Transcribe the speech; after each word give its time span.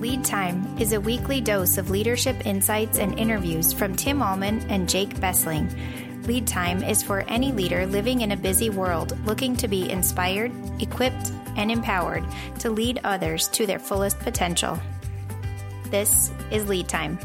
Lead 0.00 0.24
Time 0.24 0.78
is 0.78 0.92
a 0.92 1.00
weekly 1.00 1.40
dose 1.40 1.76
of 1.76 1.90
leadership 1.90 2.46
insights 2.46 3.00
and 3.00 3.18
interviews 3.18 3.72
from 3.72 3.96
Tim 3.96 4.22
Allman 4.22 4.60
and 4.70 4.88
Jake 4.88 5.18
Bessling. 5.18 5.68
Lead 6.22 6.46
Time 6.46 6.84
is 6.84 7.02
for 7.02 7.22
any 7.22 7.50
leader 7.50 7.84
living 7.84 8.20
in 8.20 8.30
a 8.30 8.36
busy 8.36 8.70
world 8.70 9.18
looking 9.26 9.56
to 9.56 9.66
be 9.66 9.90
inspired, 9.90 10.52
equipped, 10.80 11.32
and 11.56 11.68
empowered 11.68 12.24
to 12.60 12.70
lead 12.70 13.00
others 13.02 13.48
to 13.48 13.66
their 13.66 13.80
fullest 13.80 14.20
potential. 14.20 14.78
This 15.86 16.30
is 16.52 16.68
Lead 16.68 16.88
Time. 16.88 17.18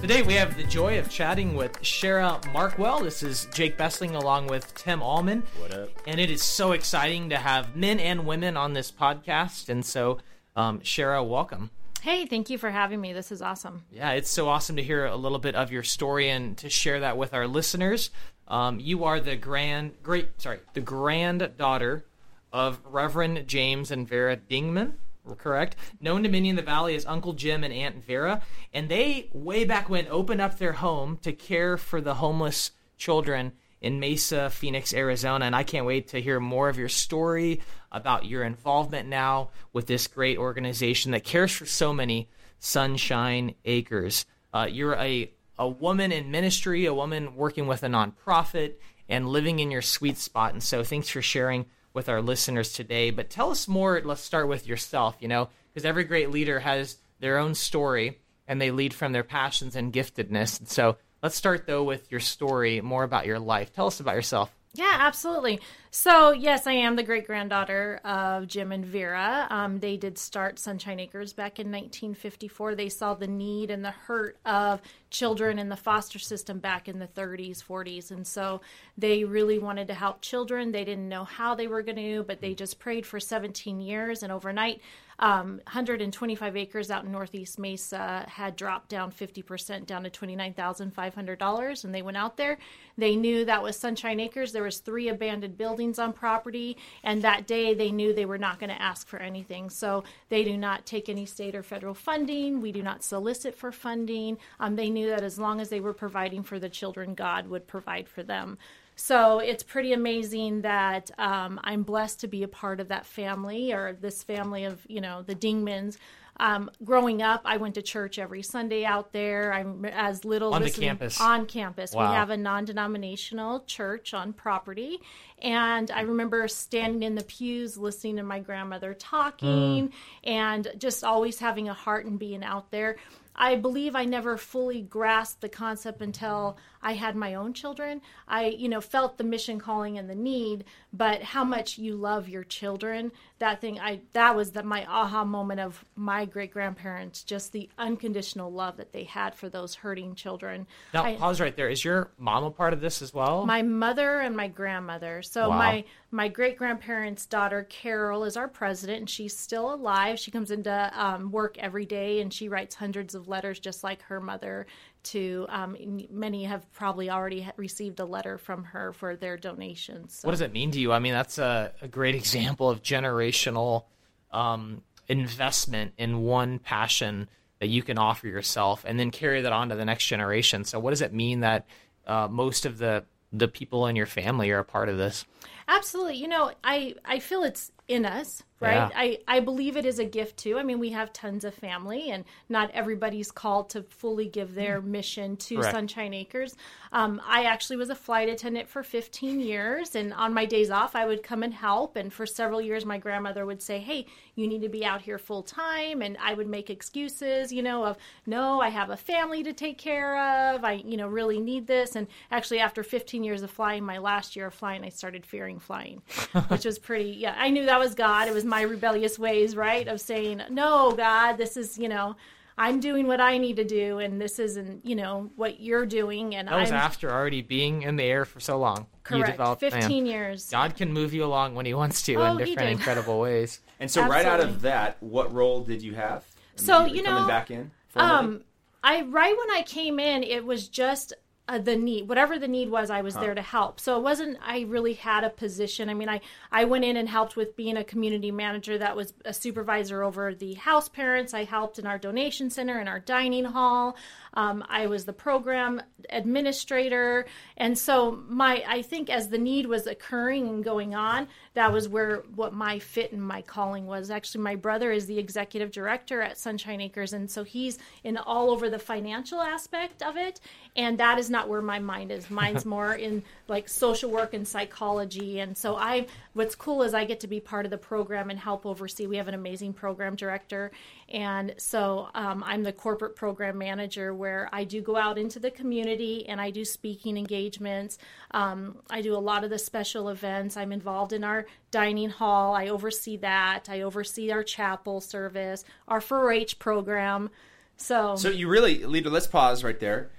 Today 0.00 0.22
we 0.22 0.34
have 0.34 0.56
the 0.56 0.62
joy 0.62 0.96
of 1.00 1.10
chatting 1.10 1.56
with 1.56 1.72
Shara 1.82 2.40
Markwell. 2.54 3.02
This 3.02 3.24
is 3.24 3.48
Jake 3.52 3.76
Bessling 3.76 4.14
along 4.14 4.46
with 4.46 4.72
Tim 4.76 5.02
Allman. 5.02 5.42
What 5.58 5.74
up? 5.74 5.88
And 6.06 6.20
it 6.20 6.30
is 6.30 6.44
so 6.44 6.70
exciting 6.70 7.30
to 7.30 7.36
have 7.36 7.74
men 7.74 7.98
and 7.98 8.26
women 8.26 8.56
on 8.56 8.74
this 8.74 8.92
podcast. 8.92 9.68
And 9.68 9.84
so, 9.84 10.18
um, 10.54 10.78
Shara, 10.82 11.28
welcome. 11.28 11.70
Hey, 12.02 12.26
thank 12.26 12.48
you 12.50 12.58
for 12.58 12.70
having 12.70 13.00
me. 13.00 13.12
This 13.12 13.30
is 13.30 13.42
awesome. 13.42 13.84
Yeah, 13.90 14.12
it's 14.12 14.30
so 14.30 14.48
awesome 14.48 14.76
to 14.76 14.82
hear 14.82 15.06
a 15.06 15.16
little 15.16 15.38
bit 15.38 15.54
of 15.54 15.70
your 15.70 15.82
story 15.82 16.30
and 16.30 16.56
to 16.58 16.70
share 16.70 17.00
that 17.00 17.16
with 17.16 17.34
our 17.34 17.46
listeners. 17.46 18.10
Um, 18.48 18.80
you 18.80 19.04
are 19.04 19.20
the 19.20 19.36
grand, 19.36 20.02
great, 20.02 20.40
sorry, 20.40 20.60
the 20.74 20.80
granddaughter 20.80 22.06
of 22.52 22.80
Reverend 22.84 23.46
James 23.46 23.90
and 23.90 24.08
Vera 24.08 24.36
Dingman 24.36 24.94
correct? 25.36 25.76
Known 26.00 26.22
to 26.22 26.28
many 26.28 26.48
in 26.48 26.56
the 26.56 26.62
valley 26.62 26.94
as 26.94 27.06
Uncle 27.06 27.32
Jim 27.32 27.64
and 27.64 27.72
Aunt 27.72 28.04
Vera. 28.04 28.42
And 28.72 28.88
they, 28.88 29.28
way 29.32 29.64
back 29.64 29.88
when, 29.88 30.06
opened 30.08 30.40
up 30.40 30.58
their 30.58 30.74
home 30.74 31.18
to 31.22 31.32
care 31.32 31.76
for 31.76 32.00
the 32.00 32.14
homeless 32.14 32.72
children 32.96 33.52
in 33.80 34.00
Mesa, 34.00 34.50
Phoenix, 34.50 34.92
Arizona. 34.92 35.44
And 35.44 35.56
I 35.56 35.62
can't 35.62 35.86
wait 35.86 36.08
to 36.08 36.20
hear 36.20 36.40
more 36.40 36.68
of 36.68 36.78
your 36.78 36.88
story 36.88 37.60
about 37.90 38.26
your 38.26 38.44
involvement 38.44 39.08
now 39.08 39.50
with 39.72 39.86
this 39.86 40.06
great 40.06 40.38
organization 40.38 41.12
that 41.12 41.24
cares 41.24 41.52
for 41.52 41.66
so 41.66 41.92
many 41.92 42.28
Sunshine 42.58 43.54
Acres. 43.64 44.26
Uh, 44.52 44.68
you're 44.70 44.94
a, 44.94 45.32
a 45.58 45.68
woman 45.68 46.12
in 46.12 46.30
ministry, 46.30 46.86
a 46.86 46.94
woman 46.94 47.34
working 47.34 47.66
with 47.66 47.82
a 47.82 47.88
nonprofit, 47.88 48.74
and 49.08 49.28
living 49.28 49.58
in 49.58 49.70
your 49.70 49.82
sweet 49.82 50.18
spot. 50.18 50.52
And 50.52 50.62
so 50.62 50.84
thanks 50.84 51.08
for 51.08 51.22
sharing 51.22 51.66
with 51.92 52.08
our 52.08 52.22
listeners 52.22 52.72
today. 52.72 53.10
But 53.10 53.30
tell 53.30 53.50
us 53.50 53.66
more. 53.66 54.00
Let's 54.04 54.20
start 54.20 54.48
with 54.48 54.66
yourself, 54.66 55.16
you 55.20 55.28
know, 55.28 55.48
because 55.72 55.84
every 55.84 56.04
great 56.04 56.30
leader 56.30 56.60
has 56.60 56.98
their 57.18 57.38
own 57.38 57.54
story 57.54 58.18
and 58.46 58.60
they 58.60 58.70
lead 58.70 58.94
from 58.94 59.12
their 59.12 59.24
passions 59.24 59.76
and 59.76 59.92
giftedness. 59.92 60.66
so 60.68 60.96
let's 61.22 61.36
start, 61.36 61.66
though, 61.66 61.84
with 61.84 62.10
your 62.10 62.20
story, 62.20 62.80
more 62.80 63.04
about 63.04 63.26
your 63.26 63.38
life. 63.38 63.72
Tell 63.72 63.86
us 63.86 64.00
about 64.00 64.14
yourself. 64.14 64.54
Yeah, 64.72 64.98
absolutely. 65.00 65.60
So, 65.90 66.30
yes, 66.30 66.68
I 66.68 66.74
am 66.74 66.94
the 66.94 67.02
great 67.02 67.26
granddaughter 67.26 68.00
of 68.04 68.46
Jim 68.46 68.70
and 68.70 68.86
Vera. 68.86 69.48
Um, 69.50 69.80
they 69.80 69.96
did 69.96 70.16
start 70.16 70.60
Sunshine 70.60 71.00
Acres 71.00 71.32
back 71.32 71.58
in 71.58 71.66
1954. 71.66 72.76
They 72.76 72.88
saw 72.88 73.14
the 73.14 73.26
need 73.26 73.72
and 73.72 73.84
the 73.84 73.90
hurt 73.90 74.38
of 74.46 74.80
children 75.10 75.58
in 75.58 75.70
the 75.70 75.76
foster 75.76 76.20
system 76.20 76.60
back 76.60 76.88
in 76.88 77.00
the 77.00 77.08
30s, 77.08 77.64
40s. 77.64 78.12
And 78.12 78.24
so 78.24 78.60
they 78.96 79.24
really 79.24 79.58
wanted 79.58 79.88
to 79.88 79.94
help 79.94 80.20
children. 80.20 80.70
They 80.70 80.84
didn't 80.84 81.08
know 81.08 81.24
how 81.24 81.56
they 81.56 81.66
were 81.66 81.82
going 81.82 81.96
to, 81.96 82.22
but 82.22 82.40
they 82.40 82.54
just 82.54 82.78
prayed 82.78 83.04
for 83.04 83.18
17 83.18 83.80
years. 83.80 84.22
And 84.22 84.30
overnight, 84.30 84.80
um, 85.20 85.60
125 85.64 86.56
acres 86.56 86.90
out 86.90 87.04
in 87.04 87.12
Northeast 87.12 87.58
Mesa 87.58 88.24
had 88.26 88.56
dropped 88.56 88.88
down 88.88 89.12
50% 89.12 89.84
down 89.84 90.02
to 90.02 90.10
$29,500. 90.10 91.84
And 91.84 91.94
they 91.94 92.00
went 92.00 92.16
out 92.16 92.38
there. 92.38 92.58
They 92.96 93.16
knew 93.16 93.44
that 93.44 93.62
was 93.62 93.76
Sunshine 93.76 94.18
Acres. 94.18 94.52
There 94.52 94.62
was 94.62 94.78
three 94.78 95.08
abandoned 95.08 95.58
buildings 95.58 95.98
on 95.98 96.14
property. 96.14 96.78
And 97.04 97.20
that 97.20 97.46
day 97.46 97.74
they 97.74 97.90
knew 97.90 98.14
they 98.14 98.24
were 98.24 98.38
not 98.38 98.58
going 98.58 98.70
to 98.70 98.80
ask 98.80 99.06
for 99.06 99.18
anything. 99.18 99.68
So 99.68 100.04
they 100.30 100.42
do 100.42 100.56
not 100.56 100.86
take 100.86 101.10
any 101.10 101.26
state 101.26 101.54
or 101.54 101.62
federal 101.62 101.94
funding. 101.94 102.62
We 102.62 102.72
do 102.72 102.82
not 102.82 103.04
solicit 103.04 103.54
for 103.54 103.72
funding. 103.72 104.38
Um, 104.58 104.74
they 104.76 104.88
knew 104.88 105.10
that 105.10 105.22
as 105.22 105.38
long 105.38 105.60
as 105.60 105.68
they 105.68 105.80
were 105.80 105.92
providing 105.92 106.42
for 106.42 106.58
the 106.58 106.70
children, 106.70 107.14
God 107.14 107.46
would 107.48 107.66
provide 107.66 108.08
for 108.08 108.22
them. 108.22 108.56
So 109.00 109.38
it's 109.38 109.62
pretty 109.62 109.94
amazing 109.94 110.60
that 110.60 111.10
um, 111.16 111.58
I'm 111.64 111.84
blessed 111.84 112.20
to 112.20 112.28
be 112.28 112.42
a 112.42 112.48
part 112.48 112.80
of 112.80 112.88
that 112.88 113.06
family 113.06 113.72
or 113.72 113.96
this 113.98 114.22
family 114.22 114.64
of, 114.64 114.78
you 114.88 115.00
know, 115.00 115.22
the 115.22 115.34
Dingmans. 115.34 115.96
Um, 116.38 116.70
growing 116.84 117.22
up, 117.22 117.40
I 117.46 117.56
went 117.56 117.76
to 117.76 117.82
church 117.82 118.18
every 118.18 118.42
Sunday 118.42 118.84
out 118.84 119.12
there. 119.14 119.54
I'm 119.54 119.86
as 119.86 120.26
little 120.26 120.52
on 120.52 120.62
the 120.62 120.70
campus. 120.70 121.18
On 121.18 121.46
campus, 121.46 121.92
wow. 121.92 122.10
we 122.10 122.14
have 122.14 122.28
a 122.28 122.36
non-denominational 122.36 123.60
church 123.60 124.12
on 124.12 124.34
property, 124.34 125.00
and 125.42 125.90
I 125.90 126.02
remember 126.02 126.46
standing 126.48 127.02
in 127.02 127.14
the 127.14 127.24
pews, 127.24 127.76
listening 127.76 128.16
to 128.16 128.22
my 128.22 128.38
grandmother 128.38 128.94
talking, 128.94 129.88
mm. 129.88 129.92
and 130.24 130.68
just 130.78 131.04
always 131.04 131.38
having 131.38 131.68
a 131.68 131.74
heart 131.74 132.06
and 132.06 132.18
being 132.18 132.44
out 132.44 132.70
there. 132.70 132.96
I 133.36 133.56
believe 133.56 133.94
I 133.94 134.04
never 134.04 134.36
fully 134.36 134.82
grasped 134.82 135.40
the 135.40 135.48
concept 135.48 136.02
until 136.02 136.58
I 136.82 136.94
had 136.94 137.16
my 137.16 137.34
own 137.34 137.52
children. 137.52 138.00
I, 138.26 138.46
you 138.46 138.68
know, 138.68 138.80
felt 138.80 139.18
the 139.18 139.24
mission 139.24 139.58
calling 139.58 139.98
and 139.98 140.08
the 140.08 140.14
need, 140.14 140.64
but 140.92 141.22
how 141.22 141.44
much 141.44 141.78
you 141.78 141.94
love 141.94 142.28
your 142.28 142.44
children, 142.44 143.12
that 143.38 143.60
thing 143.60 143.78
I 143.78 144.00
that 144.12 144.34
was 144.34 144.52
the, 144.52 144.62
my 144.62 144.86
aha 144.86 145.24
moment 145.24 145.60
of 145.60 145.84
my 145.94 146.24
great 146.24 146.52
grandparents, 146.52 147.22
just 147.22 147.52
the 147.52 147.68
unconditional 147.78 148.50
love 148.50 148.76
that 148.78 148.92
they 148.92 149.04
had 149.04 149.34
for 149.34 149.48
those 149.48 149.74
hurting 149.74 150.14
children. 150.14 150.66
Now, 150.94 151.04
I, 151.04 151.16
pause 151.16 151.40
right 151.40 151.54
there. 151.54 151.68
Is 151.68 151.84
your 151.84 152.10
mom 152.18 152.44
a 152.44 152.50
part 152.50 152.72
of 152.72 152.80
this 152.80 153.02
as 153.02 153.12
well? 153.12 153.44
My 153.46 153.62
mother 153.62 154.20
and 154.20 154.36
my 154.36 154.48
grandmother. 154.48 155.22
So 155.22 155.50
wow. 155.50 155.58
my 155.58 155.84
my 156.10 156.28
great 156.28 156.56
grandparents' 156.56 157.26
daughter 157.26 157.66
Carol 157.68 158.24
is 158.24 158.36
our 158.36 158.48
president, 158.48 159.00
and 159.00 159.10
she's 159.10 159.36
still 159.36 159.72
alive. 159.72 160.18
She 160.18 160.30
comes 160.30 160.50
into 160.50 160.90
um, 160.94 161.30
work 161.30 161.58
every 161.58 161.86
day, 161.86 162.20
and 162.20 162.32
she 162.32 162.48
writes 162.48 162.74
hundreds 162.74 163.14
of 163.14 163.28
letters, 163.28 163.60
just 163.60 163.84
like 163.84 164.02
her 164.02 164.20
mother 164.20 164.66
to 165.02 165.46
um, 165.48 165.76
many 166.10 166.44
have 166.44 166.70
probably 166.72 167.10
already 167.10 167.46
received 167.56 168.00
a 168.00 168.04
letter 168.04 168.38
from 168.38 168.64
her 168.64 168.92
for 168.92 169.16
their 169.16 169.36
donations. 169.36 170.18
So. 170.18 170.28
What 170.28 170.32
does 170.32 170.40
it 170.40 170.52
mean 170.52 170.70
to 170.72 170.80
you? 170.80 170.92
I 170.92 170.98
mean, 170.98 171.12
that's 171.12 171.38
a, 171.38 171.72
a 171.80 171.88
great 171.88 172.14
example 172.16 172.68
of 172.68 172.82
generational 172.82 173.84
um, 174.32 174.82
investment 175.08 175.92
in 175.98 176.22
one 176.22 176.58
passion 176.58 177.28
that 177.58 177.68
you 177.68 177.82
can 177.82 177.98
offer 177.98 178.26
yourself 178.26 178.84
and 178.86 178.98
then 178.98 179.10
carry 179.10 179.42
that 179.42 179.52
on 179.52 179.68
to 179.68 179.76
the 179.76 179.84
next 179.84 180.06
generation. 180.06 180.64
So, 180.64 180.78
what 180.78 180.90
does 180.90 181.02
it 181.02 181.12
mean 181.12 181.40
that 181.40 181.66
uh, 182.06 182.28
most 182.28 182.66
of 182.66 182.78
the 182.78 183.04
the 183.32 183.46
people 183.46 183.86
in 183.86 183.94
your 183.94 184.06
family 184.06 184.50
are 184.50 184.58
a 184.58 184.64
part 184.64 184.88
of 184.88 184.98
this? 184.98 185.24
Absolutely. 185.70 186.16
You 186.16 186.28
know, 186.28 186.50
I 186.64 186.94
I 187.04 187.20
feel 187.20 187.44
it's 187.44 187.70
in 187.90 188.06
us 188.06 188.44
right 188.60 188.74
yeah. 188.74 188.90
i 188.94 189.18
i 189.26 189.40
believe 189.40 189.76
it 189.76 189.84
is 189.84 189.98
a 189.98 190.04
gift 190.04 190.36
too 190.36 190.58
i 190.58 190.62
mean 190.62 190.78
we 190.78 190.90
have 190.90 191.12
tons 191.12 191.44
of 191.44 191.52
family 191.54 192.10
and 192.10 192.24
not 192.48 192.70
everybody's 192.72 193.30
called 193.32 193.70
to 193.70 193.82
fully 193.82 194.28
give 194.28 194.54
their 194.54 194.80
mission 194.80 195.36
to 195.36 195.56
Correct. 195.56 195.72
sunshine 195.72 196.14
acres 196.14 196.54
um, 196.92 197.20
i 197.26 197.44
actually 197.44 197.76
was 197.76 197.90
a 197.90 197.94
flight 197.94 198.28
attendant 198.28 198.68
for 198.68 198.82
15 198.82 199.40
years 199.40 199.96
and 199.96 200.12
on 200.14 200.32
my 200.32 200.44
days 200.44 200.70
off 200.70 200.94
i 200.94 201.04
would 201.04 201.22
come 201.22 201.42
and 201.42 201.52
help 201.52 201.96
and 201.96 202.12
for 202.12 202.26
several 202.26 202.60
years 202.60 202.84
my 202.84 202.98
grandmother 202.98 203.44
would 203.46 203.62
say 203.62 203.78
hey 203.80 204.06
you 204.36 204.46
need 204.46 204.62
to 204.62 204.68
be 204.68 204.84
out 204.84 205.02
here 205.02 205.18
full 205.18 205.42
time 205.42 206.00
and 206.02 206.16
i 206.22 206.34
would 206.34 206.48
make 206.48 206.70
excuses 206.70 207.52
you 207.52 207.62
know 207.62 207.84
of 207.84 207.96
no 208.26 208.60
i 208.60 208.68
have 208.68 208.90
a 208.90 208.96
family 208.96 209.42
to 209.42 209.52
take 209.52 209.78
care 209.78 210.16
of 210.54 210.64
i 210.64 210.74
you 210.84 210.96
know 210.96 211.08
really 211.08 211.40
need 211.40 211.66
this 211.66 211.96
and 211.96 212.06
actually 212.30 212.60
after 212.60 212.84
15 212.84 213.24
years 213.24 213.42
of 213.42 213.50
flying 213.50 213.82
my 213.82 213.98
last 213.98 214.36
year 214.36 214.46
of 214.46 214.54
flying 214.54 214.84
i 214.84 214.90
started 214.90 215.26
fearing 215.26 215.58
flying 215.60 216.02
which 216.48 216.64
was 216.64 216.78
pretty 216.78 217.10
yeah 217.10 217.34
i 217.38 217.48
knew 217.50 217.66
that 217.66 217.78
was 217.78 217.94
God. 218.00 218.28
It 218.28 218.34
was 218.34 218.46
my 218.46 218.62
rebellious 218.62 219.18
ways, 219.18 219.54
right? 219.54 219.86
Of 219.86 220.00
saying, 220.00 220.42
no, 220.48 220.92
God, 220.92 221.36
this 221.36 221.56
is, 221.58 221.76
you 221.76 221.88
know, 221.88 222.16
I'm 222.56 222.80
doing 222.80 223.06
what 223.06 223.20
I 223.20 223.36
need 223.36 223.56
to 223.56 223.64
do, 223.64 223.98
and 223.98 224.20
this 224.20 224.38
isn't, 224.38 224.84
you 224.86 224.96
know, 224.96 225.30
what 225.36 225.60
you're 225.60 225.86
doing. 225.86 226.34
And 226.34 226.48
that 226.48 226.58
was 226.58 226.70
I'm, 226.70 226.76
after 226.76 227.10
already 227.10 227.42
being 227.42 227.82
in 227.82 227.96
the 227.96 228.04
air 228.04 228.24
for 228.24 228.40
so 228.40 228.58
long. 228.58 228.86
Correct. 229.02 229.32
Developed, 229.32 229.60
15 229.60 229.80
man, 229.80 230.06
years. 230.06 230.50
God 230.50 230.76
can 230.76 230.92
move 230.92 231.12
you 231.12 231.24
along 231.24 231.54
when 231.54 231.66
He 231.66 231.74
wants 231.74 232.02
to 232.02 232.14
oh, 232.14 232.32
in 232.32 232.38
different 232.38 232.70
incredible 232.70 233.20
ways. 233.20 233.60
And 233.78 233.90
so, 233.90 234.00
Absolutely. 234.00 234.24
right 234.24 234.32
out 234.32 234.40
of 234.40 234.62
that, 234.62 234.96
what 235.00 235.32
role 235.32 235.62
did 235.62 235.82
you 235.82 235.94
have? 235.94 236.24
So 236.56 236.84
you 236.86 237.02
coming 237.02 237.22
know, 237.22 237.28
back 237.28 237.50
in. 237.50 237.70
Formally? 237.88 238.14
Um, 238.14 238.40
I 238.82 239.02
right 239.02 239.36
when 239.36 239.50
I 239.50 239.62
came 239.62 239.98
in, 239.98 240.22
it 240.22 240.44
was 240.44 240.68
just 240.68 241.12
uh, 241.50 241.58
the 241.58 241.76
need 241.76 242.08
whatever 242.08 242.38
the 242.38 242.48
need 242.48 242.70
was 242.70 242.90
i 242.90 243.02
was 243.02 243.14
Huh. 243.14 243.20
there 243.22 243.34
to 243.34 243.42
help. 243.42 243.80
So 243.80 243.98
it 243.98 244.02
wasn't 244.02 244.38
i 244.54 244.60
really 244.76 244.94
had 244.94 245.22
a 245.24 245.30
position. 245.30 245.88
I 245.88 245.94
mean 245.94 246.08
i 246.08 246.20
i 246.52 246.62
went 246.64 246.84
in 246.84 246.96
and 246.96 247.08
helped 247.08 247.34
with 247.36 247.56
being 247.56 247.76
a 247.76 247.84
community 247.84 248.30
manager 248.30 248.78
that 248.78 248.94
was 248.96 249.12
a 249.24 249.34
supervisor 249.34 250.02
over 250.02 250.34
the 250.34 250.54
house 250.54 250.88
parents. 250.88 251.34
I 251.34 251.44
helped 251.44 251.78
in 251.80 251.86
our 251.86 251.98
donation 251.98 252.48
center 252.50 252.80
in 252.80 252.86
our 252.88 253.00
dining 253.00 253.46
hall 253.46 253.96
um, 254.34 254.64
i 254.68 254.86
was 254.86 255.04
the 255.04 255.12
program 255.12 255.82
administrator 256.10 257.26
and 257.56 257.76
so 257.76 258.22
my 258.28 258.62
i 258.68 258.80
think 258.80 259.10
as 259.10 259.28
the 259.28 259.38
need 259.38 259.66
was 259.66 259.86
occurring 259.86 260.48
and 260.48 260.62
going 260.62 260.94
on 260.94 261.26
that 261.54 261.72
was 261.72 261.88
where 261.88 262.18
what 262.36 262.54
my 262.54 262.78
fit 262.78 263.10
and 263.10 263.22
my 263.22 263.42
calling 263.42 263.86
was 263.86 264.08
actually 264.10 264.40
my 264.40 264.54
brother 264.54 264.92
is 264.92 265.06
the 265.06 265.18
executive 265.18 265.72
director 265.72 266.22
at 266.22 266.38
sunshine 266.38 266.80
acres 266.80 267.12
and 267.12 267.28
so 267.28 267.42
he's 267.42 267.76
in 268.04 268.16
all 268.16 268.50
over 268.50 268.70
the 268.70 268.78
financial 268.78 269.40
aspect 269.40 270.00
of 270.00 270.16
it 270.16 270.40
and 270.76 270.98
that 270.98 271.18
is 271.18 271.28
not 271.28 271.40
not 271.40 271.48
where 271.48 271.62
my 271.62 271.78
mind 271.78 272.12
is. 272.12 272.30
Mine's 272.30 272.66
more 272.76 272.94
in 272.94 273.22
like 273.48 273.68
social 273.68 274.10
work 274.10 274.34
and 274.34 274.46
psychology. 274.46 275.40
And 275.40 275.56
so 275.56 275.76
I, 275.76 276.06
what's 276.32 276.54
cool 276.54 276.82
is 276.82 276.94
I 276.94 277.04
get 277.04 277.20
to 277.20 277.26
be 277.26 277.40
part 277.40 277.64
of 277.64 277.70
the 277.70 277.78
program 277.78 278.30
and 278.30 278.38
help 278.38 278.64
oversee. 278.64 279.06
We 279.06 279.16
have 279.16 279.28
an 279.28 279.34
amazing 279.34 279.72
program 279.72 280.16
director, 280.16 280.70
and 281.08 281.54
so 281.58 282.08
um, 282.14 282.42
I'm 282.46 282.62
the 282.62 282.72
corporate 282.72 283.16
program 283.16 283.58
manager 283.58 284.14
where 284.14 284.48
I 284.52 284.64
do 284.64 284.80
go 284.80 284.96
out 284.96 285.18
into 285.18 285.38
the 285.38 285.50
community 285.50 286.28
and 286.28 286.40
I 286.40 286.50
do 286.50 286.64
speaking 286.64 287.16
engagements. 287.16 287.98
Um, 288.30 288.78
I 288.90 289.02
do 289.02 289.14
a 289.14 289.18
lot 289.18 289.44
of 289.44 289.50
the 289.50 289.58
special 289.58 290.08
events. 290.08 290.56
I'm 290.56 290.72
involved 290.72 291.12
in 291.12 291.24
our 291.24 291.46
dining 291.70 292.10
hall. 292.10 292.54
I 292.54 292.68
oversee 292.68 293.16
that. 293.18 293.68
I 293.68 293.82
oversee 293.82 294.30
our 294.30 294.42
chapel 294.42 295.00
service, 295.00 295.64
our 295.88 296.00
4-H 296.00 296.58
program. 296.58 297.30
So, 297.76 298.14
So 298.16 298.28
you 298.28 298.48
really, 298.48 298.84
leader. 298.84 299.10
Let's 299.10 299.26
pause 299.26 299.64
right 299.64 299.80
there. 299.80 300.10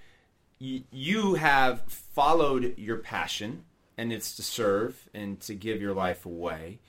You, 0.60 0.84
you 0.92 1.36
have 1.36 1.82
followed 1.88 2.78
your 2.78 2.98
passion, 2.98 3.66
and 4.02 4.12
it's 4.12 4.36
to 4.36 4.42
serve 4.42 5.08
and 5.14 5.40
to 5.42 5.54
give 5.54 5.80
your 5.80 5.94
life 5.94 6.26
away, 6.26 6.80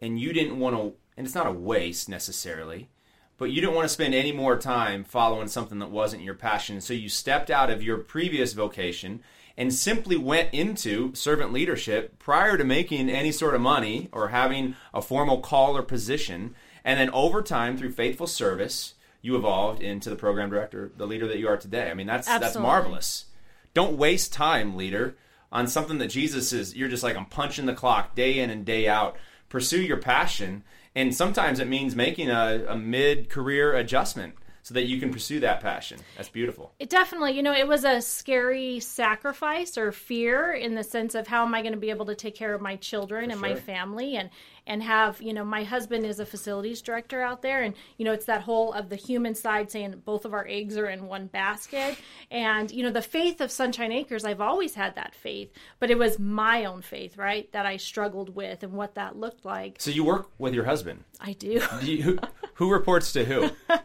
and 0.00 0.18
you 0.18 0.32
didn't 0.32 0.58
want 0.58 0.74
to. 0.74 0.94
And 1.18 1.26
it's 1.26 1.34
not 1.34 1.46
a 1.46 1.52
waste 1.52 2.08
necessarily, 2.08 2.88
but 3.36 3.50
you 3.50 3.60
didn't 3.60 3.74
want 3.74 3.84
to 3.84 3.92
spend 3.92 4.14
any 4.14 4.32
more 4.32 4.56
time 4.56 5.04
following 5.04 5.48
something 5.48 5.78
that 5.80 5.90
wasn't 5.90 6.22
your 6.22 6.34
passion. 6.34 6.80
So 6.80 6.94
you 6.94 7.10
stepped 7.10 7.50
out 7.50 7.68
of 7.68 7.82
your 7.82 7.98
previous 7.98 8.54
vocation 8.54 9.22
and 9.54 9.74
simply 9.74 10.16
went 10.16 10.48
into 10.54 11.14
servant 11.14 11.52
leadership 11.52 12.18
prior 12.18 12.56
to 12.56 12.64
making 12.64 13.10
any 13.10 13.32
sort 13.32 13.54
of 13.54 13.60
money 13.60 14.08
or 14.10 14.28
having 14.28 14.74
a 14.94 15.02
formal 15.02 15.42
call 15.42 15.76
or 15.76 15.82
position. 15.82 16.54
And 16.86 16.98
then 16.98 17.10
over 17.10 17.42
time, 17.42 17.76
through 17.76 17.92
faithful 17.92 18.26
service, 18.26 18.94
you 19.20 19.36
evolved 19.36 19.82
into 19.82 20.08
the 20.08 20.16
program 20.16 20.48
director, 20.48 20.90
the 20.96 21.06
leader 21.06 21.28
that 21.28 21.38
you 21.38 21.48
are 21.48 21.58
today. 21.58 21.90
I 21.90 21.94
mean, 21.94 22.06
that's 22.06 22.26
that's 22.26 22.56
marvelous. 22.56 23.26
Don't 23.74 23.98
waste 23.98 24.32
time, 24.32 24.74
leader, 24.74 25.16
on 25.52 25.68
something 25.68 25.98
that 25.98 26.08
Jesus 26.08 26.52
is. 26.52 26.74
You're 26.74 26.88
just 26.88 27.02
like 27.02 27.16
I'm 27.16 27.26
punching 27.26 27.66
the 27.66 27.74
clock 27.74 28.14
day 28.14 28.40
in 28.40 28.50
and 28.50 28.64
day 28.64 28.88
out. 28.88 29.16
Pursue 29.48 29.82
your 29.82 29.98
passion, 29.98 30.64
and 30.94 31.14
sometimes 31.14 31.58
it 31.60 31.68
means 31.68 31.94
making 31.94 32.30
a, 32.30 32.64
a 32.68 32.76
mid-career 32.76 33.74
adjustment 33.74 34.34
so 34.62 34.74
that 34.74 34.84
you 34.84 35.00
can 35.00 35.12
pursue 35.12 35.40
that 35.40 35.60
passion. 35.60 35.98
That's 36.16 36.28
beautiful. 36.28 36.72
It 36.78 36.88
definitely, 36.88 37.32
you 37.32 37.42
know, 37.42 37.52
it 37.52 37.66
was 37.66 37.84
a 37.84 38.00
scary 38.00 38.78
sacrifice 38.78 39.76
or 39.76 39.90
fear 39.90 40.52
in 40.52 40.76
the 40.76 40.84
sense 40.84 41.14
of 41.14 41.26
how 41.26 41.44
am 41.44 41.54
I 41.54 41.62
going 41.62 41.72
to 41.74 41.78
be 41.78 41.90
able 41.90 42.06
to 42.06 42.14
take 42.14 42.36
care 42.36 42.54
of 42.54 42.60
my 42.60 42.76
children 42.76 43.30
and 43.30 43.40
my 43.40 43.54
family 43.54 44.16
and 44.16 44.30
and 44.64 44.80
have, 44.80 45.20
you 45.20 45.34
know, 45.34 45.44
my 45.44 45.64
husband 45.64 46.06
is 46.06 46.20
a 46.20 46.26
facilities 46.26 46.80
director 46.80 47.20
out 47.20 47.42
there 47.42 47.64
and 47.64 47.74
you 47.96 48.04
know, 48.04 48.12
it's 48.12 48.26
that 48.26 48.42
whole 48.42 48.72
of 48.72 48.88
the 48.88 48.96
human 48.96 49.34
side 49.34 49.68
saying 49.72 50.00
both 50.04 50.24
of 50.24 50.32
our 50.32 50.46
eggs 50.48 50.76
are 50.78 50.88
in 50.88 51.08
one 51.08 51.26
basket 51.26 51.98
and 52.30 52.70
you 52.70 52.84
know, 52.84 52.90
the 52.92 53.02
faith 53.02 53.40
of 53.40 53.50
Sunshine 53.50 53.90
Acres, 53.90 54.24
I've 54.24 54.40
always 54.40 54.76
had 54.76 54.94
that 54.94 55.16
faith, 55.16 55.50
but 55.80 55.90
it 55.90 55.98
was 55.98 56.20
my 56.20 56.64
own 56.64 56.82
faith, 56.82 57.16
right, 57.16 57.50
that 57.50 57.66
I 57.66 57.76
struggled 57.76 58.36
with 58.36 58.62
and 58.62 58.74
what 58.74 58.94
that 58.94 59.16
looked 59.16 59.44
like. 59.44 59.76
So 59.80 59.90
you 59.90 60.04
work 60.04 60.30
with 60.38 60.54
your 60.54 60.64
husband. 60.64 61.02
I 61.20 61.32
do. 61.32 61.60
Do 61.80 61.92
you, 61.92 62.02
who, 62.02 62.18
who 62.54 62.70
reports 62.70 63.12
to 63.14 63.24
who? 63.24 63.50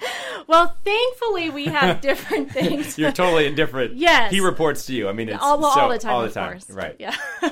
well, 0.48 0.76
thankfully 0.84 1.50
we 1.50 1.66
have 1.66 2.02
different 2.10 2.52
things. 2.52 2.98
You're 2.98 3.12
totally 3.12 3.46
indifferent. 3.48 3.96
Yes. 3.96 4.32
He 4.32 4.40
reports 4.40 4.86
to 4.88 4.94
you. 4.94 5.08
I 5.10 5.14
mean, 5.14 5.30
it's 5.30 5.42
all, 5.44 5.60
well, 5.60 5.74
so- 5.74 5.80
all 5.82 5.90
the 5.90 6.00
time, 6.00 6.14
All 6.14 6.22
the 6.24 6.30
time. 6.32 6.52
course. 6.54 6.70
Right. 6.70 6.96
Yeah. 7.00 7.16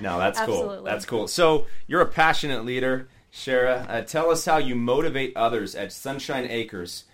No, 0.00 0.18
that's 0.18 0.40
cool. 0.40 0.54
Absolutely. 0.54 0.90
That's 0.90 1.04
cool. 1.04 1.28
So 1.28 1.66
you're 1.86 2.00
a 2.00 2.06
passionate 2.06 2.64
leader, 2.64 3.08
Shara. 3.30 3.88
Uh, 3.88 4.00
tell 4.00 4.30
us 4.30 4.44
how 4.46 4.56
you 4.56 4.74
motivate 4.74 5.36
others 5.36 5.74
at 5.74 5.92
Sunshine 5.92 6.46
Acres 6.48 7.04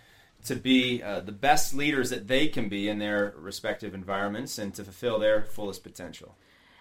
to 0.44 0.54
be 0.54 1.02
uh, 1.02 1.18
the 1.20 1.32
best 1.32 1.74
leaders 1.74 2.10
that 2.10 2.28
they 2.28 2.46
can 2.46 2.68
be 2.68 2.88
in 2.88 3.00
their 3.00 3.34
respective 3.36 3.94
environments 3.94 4.58
and 4.58 4.72
to 4.74 4.84
fulfill 4.84 5.18
their 5.18 5.42
fullest 5.42 5.82
potential. 5.82 6.36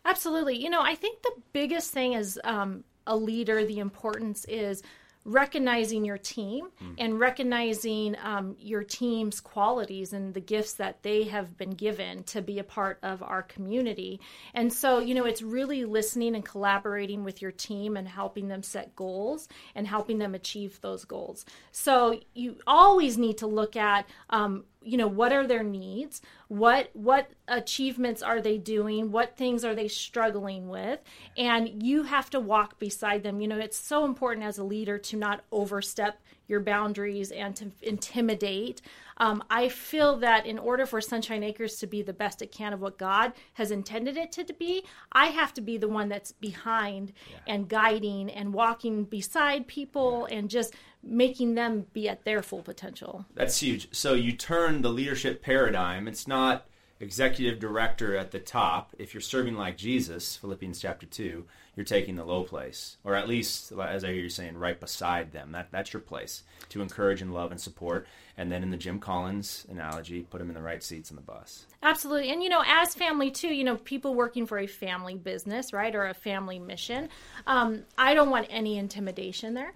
Absolutely. 0.05 0.55
You 0.55 0.69
know, 0.69 0.81
I 0.81 0.93
think 0.93 1.23
the 1.23 1.33
biggest 1.51 1.91
thing 1.91 2.13
as 2.13 2.37
um, 2.43 2.83
a 3.07 3.17
leader, 3.17 3.65
the 3.65 3.79
importance 3.79 4.45
is 4.45 4.83
recognizing 5.27 6.05
your 6.05 6.17
team 6.17 6.69
and 6.97 7.19
recognizing 7.19 8.15
um, 8.23 8.55
your 8.59 8.81
team's 8.81 9.41
qualities 9.41 10.13
and 10.13 10.33
the 10.33 10.39
gifts 10.39 10.73
that 10.73 11.03
they 11.03 11.25
have 11.25 11.57
been 11.57 11.71
given 11.71 12.23
to 12.23 12.41
be 12.41 12.59
a 12.59 12.63
part 12.63 12.97
of 13.03 13.21
our 13.21 13.43
community. 13.43 14.21
And 14.53 14.71
so, 14.71 14.99
you 14.99 15.13
know, 15.13 15.25
it's 15.25 15.41
really 15.41 15.83
listening 15.83 16.33
and 16.33 16.45
collaborating 16.45 17.25
with 17.25 17.41
your 17.41 17.51
team 17.51 17.97
and 17.97 18.07
helping 18.07 18.47
them 18.47 18.63
set 18.63 18.95
goals 18.95 19.49
and 19.75 19.85
helping 19.85 20.17
them 20.17 20.33
achieve 20.33 20.79
those 20.79 21.03
goals. 21.03 21.45
So, 21.73 22.21
you 22.33 22.55
always 22.65 23.17
need 23.17 23.37
to 23.39 23.47
look 23.47 23.75
at, 23.75 24.07
um, 24.29 24.63
you 24.87 24.97
know 24.97 25.07
what 25.07 25.33
are 25.33 25.45
their 25.45 25.63
needs? 25.63 26.21
What 26.47 26.89
what 26.93 27.29
achievements 27.47 28.21
are 28.21 28.41
they 28.41 28.57
doing? 28.57 29.11
What 29.11 29.35
things 29.35 29.65
are 29.65 29.75
they 29.75 29.87
struggling 29.87 30.69
with? 30.69 30.99
And 31.37 31.83
you 31.83 32.03
have 32.03 32.29
to 32.31 32.39
walk 32.39 32.79
beside 32.79 33.23
them. 33.23 33.41
You 33.41 33.47
know 33.49 33.57
it's 33.57 33.77
so 33.77 34.05
important 34.05 34.45
as 34.45 34.57
a 34.57 34.63
leader 34.63 34.97
to 34.97 35.17
not 35.17 35.41
overstep 35.51 36.21
your 36.47 36.61
boundaries 36.61 37.31
and 37.31 37.55
to 37.57 37.71
intimidate 37.81 38.81
um, 39.17 39.43
i 39.49 39.67
feel 39.67 40.17
that 40.17 40.45
in 40.45 40.57
order 40.57 40.85
for 40.85 41.01
sunshine 41.01 41.43
acres 41.43 41.77
to 41.77 41.87
be 41.87 42.01
the 42.01 42.13
best 42.13 42.41
it 42.41 42.51
can 42.51 42.73
of 42.73 42.81
what 42.81 42.97
god 42.97 43.33
has 43.53 43.71
intended 43.71 44.17
it 44.17 44.31
to 44.31 44.53
be 44.53 44.83
i 45.11 45.27
have 45.27 45.53
to 45.53 45.61
be 45.61 45.77
the 45.77 45.87
one 45.87 46.09
that's 46.09 46.31
behind 46.31 47.13
and 47.47 47.67
guiding 47.67 48.29
and 48.29 48.53
walking 48.53 49.03
beside 49.03 49.67
people 49.67 50.25
and 50.31 50.49
just 50.49 50.73
making 51.03 51.55
them 51.55 51.85
be 51.93 52.09
at 52.09 52.23
their 52.25 52.41
full 52.41 52.61
potential 52.61 53.25
That's 53.33 53.59
huge. 53.59 53.87
So 53.95 54.13
you 54.13 54.31
turn 54.33 54.81
the 54.81 54.89
leadership 54.89 55.41
paradigm. 55.41 56.07
It's 56.07 56.27
not 56.27 56.65
executive 56.99 57.59
director 57.59 58.15
at 58.15 58.31
the 58.31 58.39
top. 58.39 58.95
If 58.97 59.13
you're 59.13 59.21
serving 59.21 59.55
like 59.55 59.77
Jesus, 59.77 60.35
Philippians 60.35 60.79
chapter 60.79 61.05
2, 61.05 61.45
you're 61.75 61.85
taking 61.85 62.15
the 62.15 62.25
low 62.25 62.43
place. 62.43 62.97
Or 63.03 63.15
at 63.15 63.27
least, 63.27 63.71
as 63.71 64.03
I 64.03 64.07
hear 64.07 64.23
you 64.23 64.29
saying, 64.29 64.57
right 64.57 64.79
beside 64.79 65.31
them. 65.31 65.51
That, 65.51 65.67
that's 65.71 65.93
your 65.93 66.01
place 66.01 66.43
to 66.69 66.81
encourage 66.81 67.21
and 67.21 67.33
love 67.33 67.51
and 67.51 67.61
support. 67.61 68.07
And 68.37 68.51
then 68.51 68.63
in 68.63 68.71
the 68.71 68.77
Jim 68.77 68.99
Collins 68.99 69.65
analogy, 69.69 70.23
put 70.23 70.39
them 70.39 70.49
in 70.49 70.55
the 70.55 70.61
right 70.61 70.83
seats 70.83 71.11
on 71.11 71.15
the 71.15 71.21
bus. 71.21 71.67
Absolutely. 71.83 72.31
And, 72.31 72.41
you 72.41 72.49
know, 72.49 72.63
as 72.65 72.95
family, 72.95 73.31
too, 73.31 73.49
you 73.49 73.63
know, 73.63 73.77
people 73.77 74.15
working 74.15 74.45
for 74.45 74.57
a 74.57 74.67
family 74.67 75.15
business, 75.15 75.73
right, 75.73 75.93
or 75.95 76.07
a 76.07 76.13
family 76.13 76.59
mission, 76.59 77.09
um, 77.45 77.83
I 77.97 78.13
don't 78.13 78.29
want 78.29 78.47
any 78.49 78.77
intimidation 78.77 79.53
there. 79.53 79.73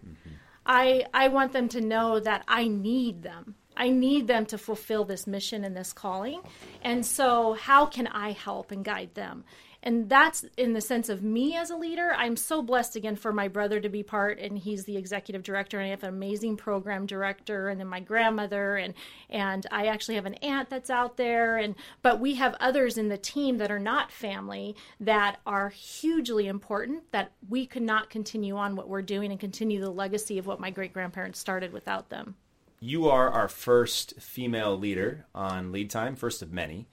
I, 0.66 1.06
I 1.14 1.30
want 1.30 1.54
them 1.54 1.70
to 1.70 1.82
know 1.82 2.20
that 2.20 2.44
I 2.48 2.68
need 2.68 3.24
them. 3.24 3.56
I 3.82 3.90
need 3.90 4.28
them 4.28 4.46
to 4.46 4.60
fulfill 4.60 5.06
this 5.06 5.26
mission 5.26 5.64
and 5.64 5.76
this 5.76 5.92
calling. 5.92 6.42
And 6.84 7.04
so, 7.04 7.54
how 7.54 7.88
can 7.88 8.06
I 8.06 8.32
help 8.32 8.70
and 8.70 8.86
guide 8.86 9.16
them? 9.16 9.44
And 9.82 10.08
that's 10.08 10.46
in 10.56 10.74
the 10.74 10.82
sense 10.82 11.10
of 11.10 11.24
me 11.24 11.56
as 11.56 11.72
a 11.72 11.76
leader. 11.76 12.14
I'm 12.16 12.36
so 12.36 12.62
blessed 12.62 12.96
again 12.96 13.16
for 13.16 13.34
my 13.34 13.48
brother 13.48 13.80
to 13.80 13.90
be 13.90 14.04
part, 14.04 14.38
and 14.38 14.56
he's 14.56 14.86
the 14.86 14.98
executive 14.98 15.42
director, 15.42 15.80
and 15.80 15.88
I 15.88 15.90
have 15.90 16.04
an 16.04 16.10
amazing 16.10 16.58
program 16.58 17.08
director, 17.08 17.70
and 17.70 17.80
then 17.80 17.88
my 17.88 18.02
grandmother, 18.02 18.76
and 18.78 18.94
and 19.32 19.66
I 19.72 19.88
actually 19.88 20.14
have 20.14 20.28
an 20.28 20.36
aunt 20.36 20.70
that's 20.70 20.92
out 20.92 21.18
there, 21.18 21.58
and 21.58 21.74
but 22.04 22.20
we 22.20 22.36
have 22.36 22.56
others 22.60 23.00
in 23.00 23.10
the 23.10 23.18
team 23.18 23.58
that 23.58 23.72
are 23.72 23.80
not 23.80 24.12
family 24.12 24.76
that 25.00 25.40
are 25.48 25.70
hugely 25.70 26.46
important. 26.46 27.12
That 27.12 27.32
we 27.50 27.66
could 27.66 27.82
not 27.82 28.12
continue 28.12 28.58
on 28.58 28.76
what 28.76 28.88
we're 28.88 29.02
doing 29.02 29.32
and 29.32 29.40
continue 29.40 29.82
the 29.82 29.90
legacy 29.90 30.38
of 30.38 30.46
what 30.46 30.60
my 30.60 30.70
great 30.70 30.94
grandparents 30.94 31.40
started 31.40 31.74
without 31.74 32.10
them. 32.10 32.36
You 32.84 33.10
are 33.10 33.30
our 33.30 33.48
first 33.48 34.20
female 34.20 34.76
leader 34.76 35.28
on 35.36 35.72
Lead 35.72 35.92
Time, 35.92 36.16
first 36.16 36.42
of 36.42 36.52
many. 36.52 36.88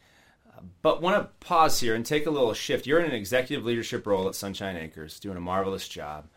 But 0.82 1.00
want 1.00 1.16
to 1.16 1.46
pause 1.46 1.80
here 1.80 1.94
and 1.94 2.04
take 2.04 2.26
a 2.26 2.30
little 2.30 2.52
shift. 2.52 2.86
You're 2.86 3.00
in 3.00 3.06
an 3.06 3.14
executive 3.14 3.64
leadership 3.64 4.06
role 4.06 4.28
at 4.28 4.34
Sunshine 4.34 4.76
Acres, 4.76 5.18
doing 5.18 5.38
a 5.38 5.40
marvelous 5.40 5.88
job. 5.88 6.28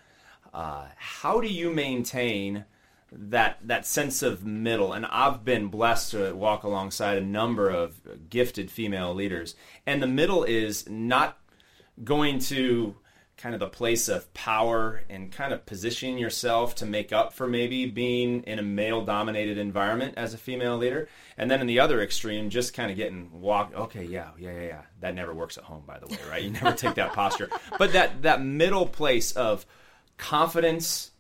Uh, 0.54 0.86
how 0.96 1.42
do 1.42 1.50
you 1.50 1.70
maintain 1.70 2.64
that 3.12 3.58
that 3.64 3.86
sense 3.86 4.24
of 4.24 4.46
middle? 4.46 4.94
And 4.94 5.06
I've 5.08 5.44
been 5.44 5.68
blessed 5.68 6.12
to 6.12 6.34
walk 6.34 6.64
alongside 6.64 7.18
a 7.18 7.26
number 7.26 7.70
of 7.70 8.30
gifted 8.30 8.72
female 8.72 9.14
leaders, 9.14 9.56
and 9.86 10.02
the 10.02 10.08
middle 10.08 10.46
is 10.46 10.88
not 10.90 11.38
going 12.06 12.40
to 12.40 12.96
kind 13.42 13.56
of 13.56 13.60
the 13.60 13.68
place 13.68 14.08
of 14.08 14.32
power 14.34 15.02
and 15.10 15.32
kind 15.32 15.52
of 15.52 15.66
positioning 15.66 16.18
yourself 16.18 16.76
to 16.76 16.86
make 16.86 17.12
up 17.12 17.34
for 17.34 17.48
maybe 17.48 17.88
being 17.88 18.44
in 18.44 18.60
a 18.60 18.62
male 18.62 19.04
dominated 19.04 19.58
environment 19.58 20.14
as 20.16 20.34
a 20.34 20.38
female 20.38 20.78
leader. 20.78 21.10
And 21.38 21.50
then 21.50 21.60
in 21.60 21.68
the 21.68 21.80
other 21.80 22.02
extreme 22.02 22.52
just 22.52 22.76
kind 22.76 22.92
of 22.92 22.98
getting 22.98 23.42
walk 23.42 23.74
okay 23.74 24.04
yeah 24.04 24.30
yeah 24.38 24.52
yeah 24.52 24.68
yeah. 24.68 24.82
That 25.00 25.16
never 25.16 25.34
works 25.34 25.58
at 25.58 25.64
home 25.64 25.84
by 25.88 25.98
the 25.98 26.08
way 26.08 26.18
right? 26.30 26.44
You 26.44 26.52
never 26.52 26.74
take 26.74 26.96
that 26.96 27.14
posture. 27.14 27.50
But 27.78 27.94
that 27.94 28.22
that 28.22 28.42
middle 28.42 28.86
place 28.86 29.32
of 29.32 29.66
confidence 30.18 31.12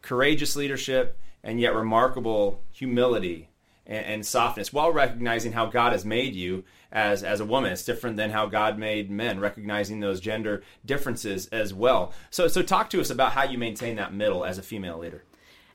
courageous 0.00 0.56
leadership 0.56 1.18
and 1.42 1.60
yet 1.60 1.74
remarkable 1.74 2.62
humility 2.72 3.50
and, 3.86 4.04
and 4.06 4.26
softness 4.26 4.72
while 4.72 4.92
recognizing 4.92 5.52
how 5.52 5.66
God 5.66 5.92
has 5.92 6.04
made 6.04 6.34
you 6.34 6.64
as 6.92 7.22
as 7.22 7.40
a 7.40 7.44
woman. 7.44 7.72
It's 7.72 7.84
different 7.84 8.16
than 8.16 8.30
how 8.30 8.46
God 8.46 8.78
made 8.78 9.10
men, 9.10 9.40
recognizing 9.40 10.00
those 10.00 10.20
gender 10.20 10.62
differences 10.84 11.46
as 11.48 11.72
well. 11.72 12.12
So 12.30 12.48
so 12.48 12.62
talk 12.62 12.90
to 12.90 13.00
us 13.00 13.10
about 13.10 13.32
how 13.32 13.44
you 13.44 13.58
maintain 13.58 13.96
that 13.96 14.14
middle 14.14 14.44
as 14.44 14.58
a 14.58 14.62
female 14.62 14.98
leader. 14.98 15.24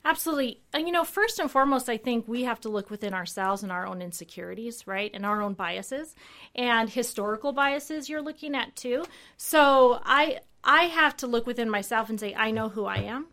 Absolutely. 0.04 0.60
And, 0.72 0.86
you 0.86 0.92
know, 0.92 1.04
first 1.04 1.38
and 1.38 1.48
foremost, 1.48 1.88
I 1.88 1.96
think 1.96 2.26
we 2.26 2.42
have 2.42 2.60
to 2.62 2.68
look 2.68 2.90
within 2.90 3.14
ourselves 3.14 3.62
and 3.62 3.70
our 3.70 3.86
own 3.86 4.02
insecurities, 4.02 4.84
right? 4.86 5.10
And 5.14 5.24
our 5.24 5.40
own 5.40 5.54
biases 5.54 6.16
and 6.56 6.90
historical 6.90 7.52
biases 7.52 8.08
you're 8.08 8.22
looking 8.22 8.56
at 8.56 8.74
too. 8.74 9.04
So 9.36 10.00
I 10.04 10.40
I 10.64 10.84
have 10.84 11.16
to 11.18 11.26
look 11.26 11.46
within 11.46 11.70
myself 11.70 12.08
and 12.08 12.18
say, 12.18 12.34
I 12.34 12.50
know 12.50 12.68
who 12.68 12.84
I 12.84 12.98
am. 12.98 13.26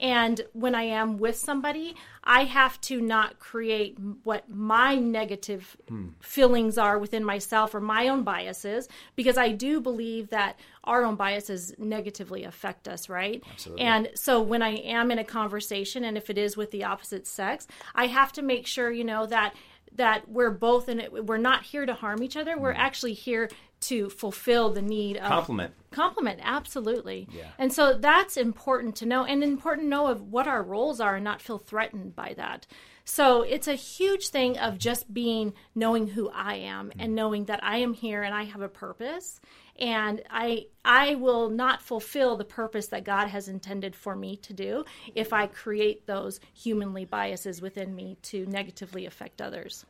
And 0.00 0.40
when 0.52 0.74
I 0.74 0.84
am 0.84 1.18
with 1.18 1.36
somebody, 1.36 1.94
I 2.24 2.44
have 2.44 2.80
to 2.82 3.00
not 3.00 3.38
create 3.38 3.98
what 4.24 4.48
my 4.50 4.96
negative 4.96 5.76
hmm. 5.88 6.08
feelings 6.20 6.76
are 6.76 6.98
within 6.98 7.24
myself 7.24 7.74
or 7.74 7.80
my 7.80 8.08
own 8.08 8.22
biases, 8.22 8.88
because 9.14 9.38
I 9.38 9.52
do 9.52 9.80
believe 9.80 10.30
that 10.30 10.58
our 10.84 11.04
own 11.04 11.16
biases 11.16 11.74
negatively 11.78 12.44
affect 12.44 12.88
us, 12.88 13.08
right? 13.08 13.42
Absolutely. 13.52 13.84
And 13.84 14.08
so 14.14 14.40
when 14.40 14.62
I 14.62 14.76
am 14.76 15.10
in 15.10 15.18
a 15.18 15.24
conversation, 15.24 16.04
and 16.04 16.16
if 16.16 16.30
it 16.30 16.38
is 16.38 16.56
with 16.56 16.70
the 16.70 16.84
opposite 16.84 17.26
sex, 17.26 17.66
I 17.94 18.06
have 18.06 18.32
to 18.32 18.42
make 18.42 18.66
sure, 18.66 18.90
you 18.90 19.04
know, 19.04 19.26
that 19.26 19.54
that 19.96 20.28
we're 20.28 20.50
both 20.50 20.88
in 20.88 21.00
it 21.00 21.26
we're 21.26 21.36
not 21.36 21.62
here 21.62 21.84
to 21.84 21.94
harm 21.94 22.22
each 22.22 22.36
other 22.36 22.58
we're 22.58 22.72
hmm. 22.72 22.80
actually 22.80 23.12
here 23.12 23.48
to 23.80 24.08
fulfill 24.08 24.70
the 24.70 24.82
need 24.82 25.16
of 25.16 25.24
compliment 25.24 25.72
compliment 25.90 26.40
absolutely 26.42 27.28
yeah. 27.32 27.44
and 27.58 27.72
so 27.72 27.94
that's 27.94 28.36
important 28.36 28.96
to 28.96 29.06
know 29.06 29.24
and 29.24 29.42
important 29.42 29.86
to 29.86 29.90
know 29.90 30.06
of 30.06 30.22
what 30.22 30.46
our 30.46 30.62
roles 30.62 31.00
are 31.00 31.16
and 31.16 31.24
not 31.24 31.40
feel 31.40 31.58
threatened 31.58 32.14
by 32.14 32.34
that 32.36 32.66
so 33.04 33.42
it's 33.42 33.68
a 33.68 33.74
huge 33.74 34.28
thing 34.28 34.58
of 34.58 34.78
just 34.78 35.12
being 35.12 35.52
knowing 35.74 36.06
who 36.08 36.28
i 36.30 36.54
am 36.54 36.88
mm-hmm. 36.88 37.00
and 37.00 37.14
knowing 37.14 37.44
that 37.44 37.62
i 37.62 37.78
am 37.78 37.92
here 37.92 38.22
and 38.22 38.34
i 38.34 38.44
have 38.44 38.62
a 38.62 38.68
purpose 38.68 39.40
and 39.78 40.22
i 40.30 40.64
i 40.84 41.14
will 41.14 41.48
not 41.48 41.82
fulfill 41.82 42.36
the 42.36 42.44
purpose 42.44 42.88
that 42.88 43.04
god 43.04 43.28
has 43.28 43.48
intended 43.48 43.94
for 43.94 44.16
me 44.16 44.36
to 44.36 44.52
do 44.52 44.84
if 45.14 45.32
i 45.32 45.46
create 45.46 46.06
those 46.06 46.40
humanly 46.54 47.04
biases 47.04 47.60
within 47.60 47.94
me 47.94 48.16
to 48.22 48.46
negatively 48.46 49.06
affect 49.06 49.40
others 49.40 49.84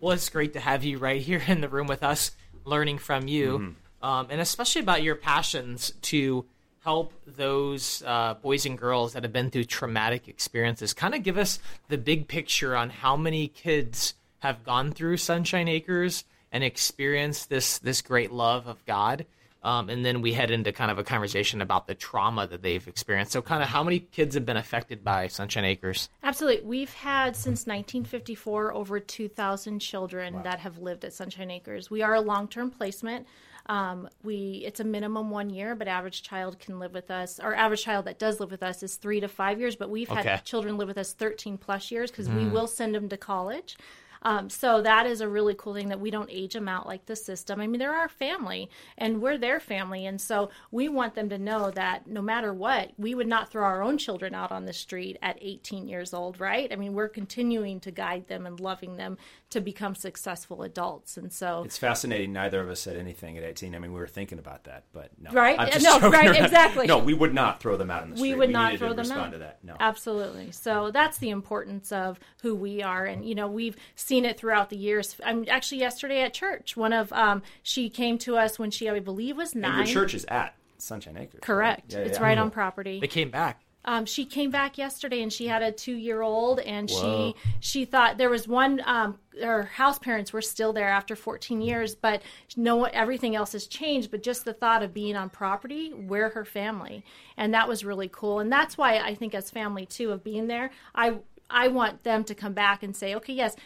well 0.00 0.12
it's 0.12 0.28
great 0.28 0.52
to 0.52 0.60
have 0.60 0.84
you 0.84 0.98
right 0.98 1.22
here 1.22 1.42
in 1.46 1.60
the 1.60 1.68
room 1.68 1.86
with 1.86 2.02
us 2.02 2.32
learning 2.64 2.98
from 2.98 3.28
you, 3.28 3.58
mm-hmm. 3.58 4.06
um, 4.06 4.26
and 4.30 4.40
especially 4.40 4.82
about 4.82 5.02
your 5.02 5.14
passions 5.14 5.92
to 6.02 6.44
help 6.82 7.12
those 7.26 8.02
uh, 8.06 8.34
boys 8.34 8.64
and 8.64 8.78
girls 8.78 9.12
that 9.12 9.22
have 9.22 9.32
been 9.32 9.50
through 9.50 9.64
traumatic 9.64 10.28
experiences. 10.28 10.94
Kind 10.94 11.14
of 11.14 11.22
give 11.22 11.36
us 11.36 11.58
the 11.88 11.98
big 11.98 12.26
picture 12.26 12.74
on 12.74 12.88
how 12.88 13.16
many 13.16 13.48
kids 13.48 14.14
have 14.38 14.64
gone 14.64 14.92
through 14.92 15.18
Sunshine 15.18 15.68
Acres 15.68 16.24
and 16.52 16.64
experience 16.64 17.46
this 17.46 17.78
this 17.78 18.02
great 18.02 18.32
love 18.32 18.66
of 18.66 18.84
God. 18.86 19.26
Um, 19.62 19.90
and 19.90 20.06
then 20.06 20.22
we 20.22 20.32
head 20.32 20.50
into 20.50 20.72
kind 20.72 20.90
of 20.90 20.98
a 20.98 21.04
conversation 21.04 21.60
about 21.60 21.86
the 21.86 21.94
trauma 21.94 22.46
that 22.46 22.62
they've 22.62 22.86
experienced. 22.88 23.32
So, 23.32 23.42
kind 23.42 23.62
of 23.62 23.68
how 23.68 23.82
many 23.82 23.98
kids 23.98 24.34
have 24.34 24.46
been 24.46 24.56
affected 24.56 25.04
by 25.04 25.26
Sunshine 25.26 25.66
Acres? 25.66 26.08
Absolutely. 26.22 26.66
We've 26.66 26.92
had 26.94 27.36
since 27.36 27.66
1954 27.66 28.72
over 28.72 28.98
2,000 28.98 29.80
children 29.80 30.34
wow. 30.34 30.42
that 30.42 30.60
have 30.60 30.78
lived 30.78 31.04
at 31.04 31.12
Sunshine 31.12 31.50
Acres. 31.50 31.90
We 31.90 32.00
are 32.00 32.14
a 32.14 32.22
long 32.22 32.48
term 32.48 32.70
placement. 32.70 33.26
Um, 33.66 34.08
we 34.22 34.62
it's 34.64 34.80
a 34.80 34.84
minimum 34.84 35.30
one 35.30 35.50
year, 35.50 35.74
but 35.74 35.88
average 35.88 36.22
child 36.22 36.58
can 36.58 36.78
live 36.78 36.94
with 36.94 37.10
us. 37.10 37.38
Our 37.38 37.54
average 37.54 37.84
child 37.84 38.06
that 38.06 38.18
does 38.18 38.40
live 38.40 38.50
with 38.50 38.62
us 38.62 38.82
is 38.82 38.96
three 38.96 39.20
to 39.20 39.28
five 39.28 39.60
years, 39.60 39.76
but 39.76 39.90
we've 39.90 40.08
had 40.08 40.44
children 40.44 40.78
live 40.78 40.88
with 40.88 40.98
us 40.98 41.12
13 41.12 41.58
plus 41.58 41.90
years 41.90 42.10
because 42.10 42.28
mm. 42.28 42.36
we 42.36 42.48
will 42.48 42.66
send 42.66 42.94
them 42.94 43.10
to 43.10 43.18
college. 43.18 43.76
Um, 44.22 44.50
so 44.50 44.82
that 44.82 45.06
is 45.06 45.20
a 45.20 45.28
really 45.28 45.54
cool 45.54 45.74
thing 45.74 45.88
that 45.88 46.00
we 46.00 46.10
don't 46.10 46.30
age 46.30 46.52
them 46.52 46.68
out 46.68 46.86
like 46.86 47.06
the 47.06 47.16
system. 47.16 47.60
I 47.60 47.66
mean, 47.66 47.78
they're 47.78 47.94
our 47.94 48.08
family 48.08 48.68
and 48.98 49.22
we're 49.22 49.38
their 49.38 49.60
family. 49.60 50.06
And 50.06 50.20
so 50.20 50.50
we 50.70 50.88
want 50.88 51.14
them 51.14 51.28
to 51.30 51.38
know 51.38 51.70
that 51.70 52.06
no 52.06 52.20
matter 52.20 52.52
what, 52.52 52.92
we 52.98 53.14
would 53.14 53.26
not 53.26 53.50
throw 53.50 53.64
our 53.64 53.82
own 53.82 53.98
children 53.98 54.34
out 54.34 54.52
on 54.52 54.66
the 54.66 54.72
street 54.72 55.16
at 55.22 55.38
18 55.40 55.88
years 55.88 56.12
old, 56.12 56.40
right? 56.40 56.70
I 56.72 56.76
mean, 56.76 56.92
we're 56.92 57.08
continuing 57.08 57.80
to 57.80 57.90
guide 57.90 58.28
them 58.28 58.46
and 58.46 58.60
loving 58.60 58.96
them 58.96 59.16
to 59.50 59.60
become 59.60 59.94
successful 59.94 60.62
adults. 60.62 61.16
And 61.16 61.32
so 61.32 61.62
it's 61.64 61.76
fascinating. 61.76 62.32
Neither 62.32 62.60
of 62.60 62.70
us 62.70 62.80
said 62.80 62.96
anything 62.96 63.36
at 63.36 63.44
18. 63.44 63.74
I 63.74 63.78
mean, 63.80 63.92
we 63.92 63.98
were 63.98 64.06
thinking 64.06 64.38
about 64.38 64.64
that, 64.64 64.84
but 64.92 65.10
no. 65.20 65.30
Right? 65.32 65.58
no, 65.82 65.98
right, 66.08 66.26
around. 66.26 66.36
exactly. 66.36 66.86
No, 66.86 66.98
we 66.98 67.14
would 67.14 67.34
not 67.34 67.60
throw 67.60 67.76
them 67.76 67.90
out 67.90 68.02
on 68.02 68.10
the 68.10 68.16
street. 68.16 68.32
We 68.32 68.38
would 68.38 68.48
we 68.48 68.52
not 68.52 68.78
throw 68.78 68.92
them 68.92 69.10
out. 69.10 69.32
To 69.32 69.38
that. 69.38 69.58
No. 69.64 69.76
Absolutely. 69.78 70.52
So 70.52 70.90
that's 70.92 71.18
the 71.18 71.30
importance 71.30 71.90
of 71.90 72.20
who 72.42 72.54
we 72.54 72.82
are. 72.82 73.04
And, 73.04 73.24
you 73.24 73.34
know, 73.34 73.48
we've 73.48 73.76
seen 73.96 74.24
it 74.24 74.38
throughout 74.38 74.70
the 74.70 74.76
years. 74.76 75.16
I'm 75.24 75.44
actually 75.48 75.78
yesterday 75.78 76.22
at 76.22 76.32
church. 76.32 76.76
One 76.76 76.92
of 76.92 77.12
um, 77.12 77.42
she 77.62 77.90
came 77.90 78.18
to 78.18 78.36
us 78.36 78.58
when 78.58 78.70
she 78.70 78.88
I 78.88 79.00
believe 79.00 79.36
was 79.36 79.54
nine. 79.54 79.80
And 79.80 79.88
your 79.88 80.02
church 80.02 80.14
is 80.14 80.24
at 80.26 80.54
Sunshine 80.78 81.16
Acres. 81.16 81.40
Correct. 81.42 81.92
Right? 81.92 82.00
Yeah, 82.00 82.06
it's 82.06 82.18
yeah. 82.18 82.24
right 82.24 82.38
on 82.38 82.50
property. 82.50 83.00
They 83.00 83.08
came 83.08 83.30
back. 83.30 83.62
Um, 83.84 84.04
she 84.04 84.26
came 84.26 84.50
back 84.50 84.76
yesterday 84.76 85.22
and 85.22 85.32
she 85.32 85.46
had 85.46 85.62
a 85.62 85.72
two 85.72 85.94
year 85.94 86.20
old 86.20 86.60
and 86.60 86.90
Whoa. 86.90 87.32
she 87.32 87.50
she 87.60 87.84
thought 87.86 88.18
there 88.18 88.28
was 88.28 88.46
one 88.46 88.82
um, 88.84 89.18
her 89.40 89.62
house 89.62 89.98
parents 89.98 90.34
were 90.34 90.42
still 90.42 90.74
there 90.74 90.90
after 90.90 91.16
14 91.16 91.62
years 91.62 91.94
but 91.94 92.20
no 92.58 92.84
everything 92.84 93.34
else 93.34 93.52
has 93.52 93.66
changed 93.66 94.10
but 94.10 94.22
just 94.22 94.44
the 94.44 94.52
thought 94.52 94.82
of 94.82 94.92
being 94.92 95.16
on 95.16 95.30
property 95.30 95.94
we're 95.94 96.28
her 96.28 96.44
family 96.44 97.04
and 97.38 97.54
that 97.54 97.68
was 97.68 97.82
really 97.82 98.10
cool 98.12 98.38
and 98.38 98.52
that's 98.52 98.76
why 98.76 98.98
I 98.98 99.14
think 99.14 99.34
as 99.34 99.50
family 99.50 99.86
too 99.86 100.12
of 100.12 100.22
being 100.22 100.46
there 100.46 100.70
I 100.94 101.16
I 101.48 101.68
want 101.68 102.02
them 102.02 102.24
to 102.24 102.34
come 102.34 102.52
back 102.52 102.82
and 102.82 102.94
say 102.94 103.14
okay 103.14 103.32
yes 103.32 103.56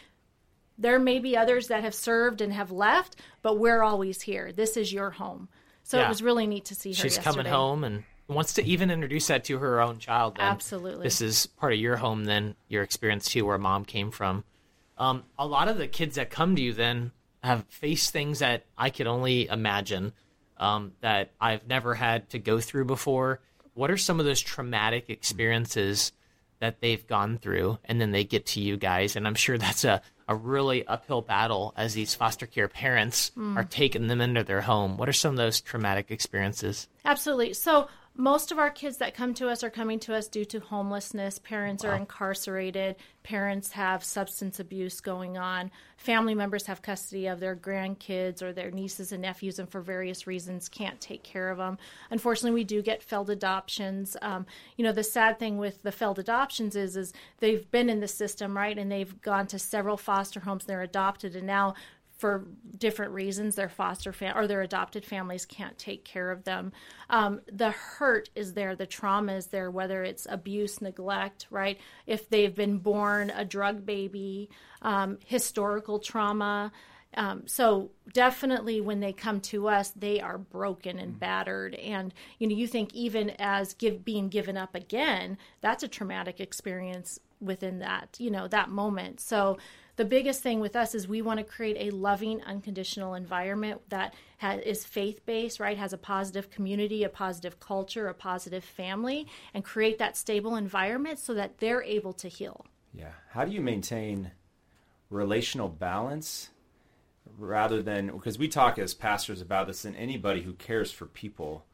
there 0.77 0.99
may 0.99 1.19
be 1.19 1.37
others 1.37 1.67
that 1.67 1.83
have 1.83 1.95
served 1.95 2.41
and 2.41 2.51
have 2.51 2.71
left, 2.71 3.15
but 3.41 3.57
we're 3.57 3.81
always 3.81 4.21
here. 4.21 4.51
This 4.51 4.75
is 4.75 4.91
your 4.91 5.09
home. 5.09 5.47
So 5.83 5.97
yeah. 5.97 6.05
it 6.05 6.09
was 6.09 6.21
really 6.21 6.47
neat 6.47 6.65
to 6.65 6.75
see 6.75 6.89
her. 6.89 6.95
She's 6.95 7.15
yesterday. 7.15 7.23
coming 7.23 7.45
home 7.45 7.83
and 7.83 8.03
wants 8.27 8.53
to 8.53 8.65
even 8.65 8.89
introduce 8.89 9.27
that 9.27 9.43
to 9.45 9.59
her 9.59 9.81
own 9.81 9.99
child. 9.99 10.37
Then. 10.37 10.45
Absolutely. 10.45 11.03
This 11.03 11.21
is 11.21 11.45
part 11.45 11.73
of 11.73 11.79
your 11.79 11.97
home, 11.97 12.25
then 12.25 12.55
your 12.67 12.83
experience 12.83 13.29
too, 13.29 13.45
where 13.45 13.57
mom 13.57 13.85
came 13.85 14.11
from. 14.11 14.43
Um, 14.97 15.23
a 15.37 15.45
lot 15.45 15.67
of 15.67 15.77
the 15.77 15.87
kids 15.87 16.15
that 16.15 16.29
come 16.29 16.55
to 16.55 16.61
you 16.61 16.73
then 16.73 17.11
have 17.43 17.65
faced 17.67 18.11
things 18.11 18.39
that 18.39 18.65
I 18.77 18.89
could 18.89 19.07
only 19.07 19.47
imagine 19.47 20.13
um, 20.57 20.93
that 21.01 21.31
I've 21.39 21.67
never 21.67 21.93
had 21.93 22.29
to 22.29 22.39
go 22.39 22.59
through 22.59 22.85
before. 22.85 23.41
What 23.73 23.91
are 23.91 23.97
some 23.97 24.19
of 24.19 24.25
those 24.25 24.41
traumatic 24.41 25.09
experiences 25.09 26.11
that 26.59 26.79
they've 26.79 27.05
gone 27.05 27.37
through, 27.37 27.77
and 27.83 27.99
then 27.99 28.11
they 28.11 28.23
get 28.23 28.45
to 28.47 28.61
you 28.61 28.77
guys? 28.77 29.15
And 29.17 29.27
I'm 29.27 29.35
sure 29.35 29.57
that's 29.57 29.83
a 29.83 30.01
a 30.27 30.35
really 30.35 30.85
uphill 30.87 31.21
battle 31.21 31.73
as 31.77 31.93
these 31.93 32.15
foster 32.15 32.45
care 32.47 32.67
parents 32.67 33.31
mm. 33.37 33.55
are 33.55 33.63
taking 33.63 34.07
them 34.07 34.21
into 34.21 34.43
their 34.43 34.61
home. 34.61 34.97
What 34.97 35.09
are 35.09 35.13
some 35.13 35.31
of 35.31 35.37
those 35.37 35.61
traumatic 35.61 36.09
experiences? 36.09 36.87
Absolutely. 37.03 37.53
So, 37.53 37.87
most 38.17 38.51
of 38.51 38.59
our 38.59 38.69
kids 38.69 38.97
that 38.97 39.13
come 39.13 39.33
to 39.33 39.49
us 39.49 39.63
are 39.63 39.69
coming 39.69 39.99
to 39.99 40.15
us 40.15 40.27
due 40.27 40.45
to 40.45 40.59
homelessness. 40.59 41.37
Parents 41.39 41.83
wow. 41.83 41.91
are 41.91 41.95
incarcerated. 41.95 42.95
Parents 43.23 43.71
have 43.71 44.03
substance 44.03 44.59
abuse 44.59 45.01
going 45.01 45.37
on. 45.37 45.69
Family 45.97 46.33
members 46.33 46.65
have 46.67 46.81
custody 46.81 47.27
of 47.27 47.39
their 47.39 47.55
grandkids 47.55 48.41
or 48.41 48.53
their 48.53 48.71
nieces 48.71 49.11
and 49.11 49.21
nephews, 49.21 49.59
and 49.59 49.67
for 49.67 49.81
various 49.81 50.27
reasons 50.27 50.69
can't 50.69 51.01
take 51.01 51.23
care 51.23 51.49
of 51.49 51.57
them. 51.57 51.77
Unfortunately, 52.09 52.51
we 52.51 52.63
do 52.63 52.81
get 52.81 53.03
failed 53.03 53.29
adoptions. 53.29 54.15
Um, 54.21 54.45
you 54.77 54.83
know, 54.83 54.93
the 54.93 55.03
sad 55.03 55.37
thing 55.39 55.57
with 55.57 55.81
the 55.83 55.91
failed 55.91 56.19
adoptions 56.19 56.75
is, 56.75 56.95
is 56.95 57.13
they've 57.39 57.69
been 57.71 57.89
in 57.89 57.99
the 57.99 58.07
system, 58.07 58.55
right, 58.55 58.77
and 58.77 58.91
they've 58.91 59.21
gone 59.21 59.47
to 59.47 59.59
several 59.59 59.97
foster 59.97 60.39
homes. 60.39 60.65
They're 60.65 60.81
adopted, 60.81 61.35
and 61.35 61.47
now 61.47 61.73
for 62.17 62.45
different 62.77 63.11
reasons 63.11 63.55
their 63.55 63.69
foster 63.69 64.13
fam- 64.13 64.37
or 64.37 64.47
their 64.47 64.61
adopted 64.61 65.05
families 65.05 65.45
can't 65.45 65.77
take 65.77 66.05
care 66.05 66.31
of 66.31 66.43
them. 66.43 66.71
Um, 67.09 67.41
the 67.51 67.71
hurt 67.71 68.29
is 68.35 68.53
there 68.53 68.75
the 68.75 68.85
trauma 68.85 69.33
is 69.33 69.47
there 69.47 69.69
whether 69.69 70.03
it's 70.03 70.25
abuse 70.29 70.81
neglect 70.81 71.47
right? 71.49 71.79
If 72.07 72.29
they've 72.29 72.55
been 72.55 72.77
born 72.77 73.31
a 73.31 73.45
drug 73.45 73.85
baby 73.85 74.49
um, 74.81 75.17
historical 75.25 75.99
trauma 75.99 76.71
um, 77.17 77.43
so 77.45 77.91
definitely 78.13 78.81
when 78.81 78.99
they 78.99 79.13
come 79.13 79.39
to 79.41 79.67
us 79.67 79.91
they 79.91 80.19
are 80.19 80.37
broken 80.37 80.99
and 80.99 81.19
battered. 81.19 81.75
And 81.75 82.13
you 82.39 82.47
know 82.47 82.55
you 82.55 82.67
think 82.67 82.93
even 82.93 83.31
as 83.39 83.73
give, 83.73 84.05
being 84.05 84.29
given 84.29 84.57
up 84.57 84.75
again 84.75 85.37
that's 85.61 85.83
a 85.83 85.87
traumatic 85.87 86.39
experience 86.39 87.19
within 87.41 87.79
that 87.79 88.15
you 88.19 88.31
know 88.31 88.47
that 88.47 88.69
moment. 88.69 89.19
So 89.19 89.57
the 89.95 90.05
biggest 90.05 90.41
thing 90.41 90.59
with 90.59 90.75
us 90.75 90.93
is 90.93 91.07
we 91.07 91.21
want 91.21 91.39
to 91.39 91.43
create 91.43 91.77
a 91.79 91.95
loving, 91.95 92.41
unconditional 92.43 93.13
environment 93.13 93.81
that 93.89 94.13
has, 94.37 94.61
is 94.61 94.83
faith 94.83 95.25
based, 95.25 95.59
right? 95.59 95.77
Has 95.77 95.93
a 95.93 95.97
positive 95.97 96.49
community, 96.49 97.03
a 97.03 97.09
positive 97.09 97.59
culture, 97.59 98.07
a 98.07 98.13
positive 98.13 98.63
family, 98.63 99.27
and 99.53 99.63
create 99.63 99.97
that 99.99 100.17
stable 100.17 100.55
environment 100.55 101.19
so 101.19 101.33
that 101.33 101.59
they're 101.59 101.83
able 101.83 102.13
to 102.13 102.27
heal. 102.27 102.65
Yeah. 102.93 103.11
How 103.29 103.45
do 103.45 103.51
you 103.51 103.61
maintain 103.61 104.31
relational 105.09 105.69
balance 105.69 106.49
rather 107.37 107.81
than 107.81 108.07
because 108.07 108.37
we 108.37 108.47
talk 108.47 108.79
as 108.79 108.93
pastors 108.93 109.41
about 109.41 109.67
this 109.67 109.85
and 109.85 109.95
anybody 109.95 110.41
who 110.41 110.53
cares 110.53 110.91
for 110.91 111.05
people 111.05 111.65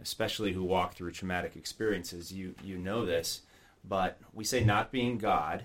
especially 0.00 0.52
who 0.52 0.62
walk 0.62 0.94
through 0.94 1.10
traumatic 1.10 1.56
experiences 1.56 2.32
you 2.32 2.54
you 2.62 2.76
know 2.76 3.04
this 3.04 3.42
but 3.84 4.18
we 4.32 4.42
say 4.44 4.64
not 4.64 4.90
being 4.90 5.16
god 5.16 5.64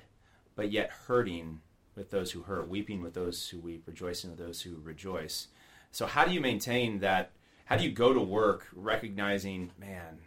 but 0.56 0.72
yet 0.72 0.92
hurting 1.08 1.60
with 1.96 2.10
those 2.10 2.32
who 2.32 2.44
hurt, 2.44 2.70
weeping 2.70 3.02
with 3.02 3.14
those 3.14 3.50
who 3.50 3.60
weep, 3.60 3.84
rejoicing 3.86 4.30
with 4.30 4.40
those 4.40 4.62
who 4.62 4.78
rejoice. 4.82 5.48
So, 5.92 6.06
how 6.06 6.26
do 6.26 6.34
you 6.34 6.42
maintain 6.42 7.00
that? 7.00 7.32
How 7.66 7.78
do 7.78 7.84
you 7.84 7.92
go 7.92 8.14
to 8.14 8.20
work 8.20 8.68
recognizing, 8.74 9.72
man, 9.80 10.20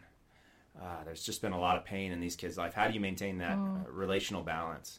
uh, 0.81 1.05
there's 1.05 1.23
just 1.23 1.43
been 1.43 1.53
a 1.53 1.61
lot 1.61 1.77
of 1.77 1.85
pain 1.85 2.11
in 2.11 2.21
these 2.21 2.37
kids' 2.37 2.59
life. 2.59 2.75
How 2.75 2.89
do 2.89 2.95
you 2.95 3.01
maintain 3.01 3.39
that 3.39 3.57
uh, 3.57 3.91
relational 3.91 4.43
balance? 4.43 4.99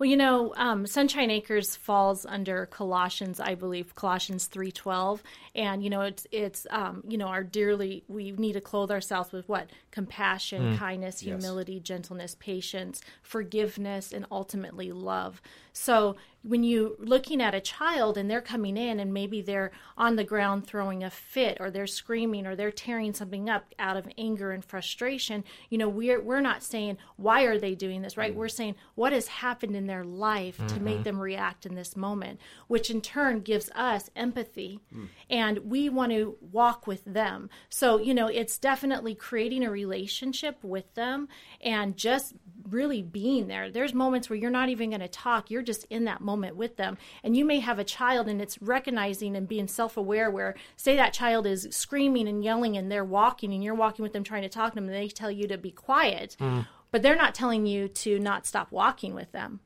Well, 0.00 0.08
you 0.08 0.16
know, 0.16 0.54
um, 0.56 0.86
Sunshine 0.86 1.30
Acres 1.30 1.76
falls 1.76 2.24
under 2.24 2.64
Colossians, 2.64 3.38
I 3.38 3.54
believe, 3.54 3.94
Colossians 3.94 4.46
three 4.46 4.72
twelve, 4.72 5.22
and 5.54 5.84
you 5.84 5.90
know, 5.90 6.00
it's 6.00 6.26
it's 6.32 6.66
um, 6.70 7.04
you 7.06 7.18
know, 7.18 7.26
our 7.26 7.44
dearly 7.44 8.02
we 8.08 8.32
need 8.32 8.54
to 8.54 8.62
clothe 8.62 8.90
ourselves 8.90 9.30
with 9.30 9.46
what 9.46 9.68
compassion, 9.90 10.78
kindness, 10.78 11.22
Yes. 11.22 11.42
humility, 11.42 11.80
gentleness, 11.80 12.34
patience, 12.40 13.02
forgiveness, 13.20 14.10
and 14.10 14.24
ultimately 14.32 14.90
love. 14.90 15.42
So 15.74 16.16
when 16.42 16.64
you 16.64 16.96
looking 16.98 17.42
at 17.42 17.54
a 17.54 17.60
child 17.60 18.16
and 18.16 18.30
they're 18.30 18.40
coming 18.40 18.76
in 18.76 18.98
and 18.98 19.12
maybe 19.12 19.42
they're 19.42 19.70
on 19.98 20.16
the 20.16 20.24
ground 20.24 20.66
throwing 20.66 21.04
a 21.04 21.10
fit 21.10 21.58
or 21.60 21.70
they're 21.70 21.86
screaming 21.86 22.46
or 22.46 22.56
they're 22.56 22.70
tearing 22.70 23.12
something 23.12 23.50
up 23.50 23.74
out 23.78 23.96
of 23.96 24.08
anger 24.16 24.50
and 24.50 24.64
frustration, 24.64 25.44
you 25.68 25.76
know, 25.76 25.88
we're 25.88 26.20
we're 26.20 26.40
not 26.40 26.62
saying 26.62 26.96
why 27.16 27.42
are 27.42 27.58
they 27.58 27.74
doing 27.74 28.00
this, 28.00 28.16
right? 28.16 28.30
Mm-hmm. 28.30 28.38
We're 28.38 28.48
saying 28.48 28.76
what 28.94 29.12
has 29.12 29.26
happened 29.28 29.76
in 29.76 29.86
their 29.86 30.04
life 30.04 30.56
to 30.68 30.80
make 30.80 30.96
mm-hmm. 30.96 31.02
them 31.02 31.20
react 31.20 31.66
in 31.66 31.74
this 31.74 31.94
moment, 31.94 32.40
which 32.68 32.90
in 32.90 33.02
turn 33.02 33.40
gives 33.40 33.70
us 33.74 34.08
empathy 34.16 34.80
mm. 34.94 35.08
and 35.28 35.58
we 35.58 35.90
want 35.90 36.12
to 36.12 36.36
walk 36.40 36.86
with 36.86 37.04
them. 37.04 37.50
So, 37.68 37.98
you 37.98 38.14
know, 38.14 38.28
it's 38.28 38.58
definitely 38.58 39.14
creating 39.14 39.64
a 39.64 39.70
relationship 39.70 40.62
with 40.62 40.94
them 40.94 41.28
and 41.60 41.96
just 41.96 42.34
really 42.68 43.02
being 43.02 43.48
there. 43.48 43.70
There's 43.70 43.92
moments 43.92 44.30
where 44.30 44.38
you're 44.38 44.50
not 44.50 44.68
even 44.68 44.90
going 44.90 45.00
to 45.00 45.08
talk, 45.08 45.50
you're 45.50 45.62
just 45.62 45.84
in 45.90 46.04
that 46.04 46.20
moment 46.20 46.29
with 46.36 46.76
them. 46.76 46.98
And 47.22 47.36
you 47.36 47.44
may 47.44 47.60
have 47.60 47.78
a 47.78 47.84
child 47.84 48.28
and 48.28 48.40
it's 48.40 48.60
recognizing 48.60 49.36
and 49.36 49.48
being 49.48 49.68
self 49.68 49.96
aware 49.96 50.30
where, 50.30 50.54
say, 50.76 50.96
that 50.96 51.12
child 51.12 51.46
is 51.46 51.68
screaming 51.70 52.28
and 52.28 52.44
yelling 52.44 52.76
and 52.76 52.90
they're 52.90 53.04
walking 53.04 53.52
and 53.52 53.62
you're 53.62 53.74
walking 53.74 54.02
with 54.02 54.12
them 54.12 54.24
trying 54.24 54.42
to 54.42 54.48
talk 54.48 54.72
to 54.72 54.74
them 54.74 54.84
and 54.84 54.94
they 54.94 55.08
tell 55.08 55.30
you 55.30 55.46
to 55.48 55.58
be 55.58 55.70
quiet, 55.70 56.36
hmm. 56.38 56.60
but 56.90 57.02
they're 57.02 57.16
not 57.16 57.34
telling 57.34 57.66
you 57.66 57.88
to 57.88 58.18
not 58.18 58.46
stop 58.46 58.70
walking 58.72 59.14
with 59.14 59.32
them. 59.32 59.60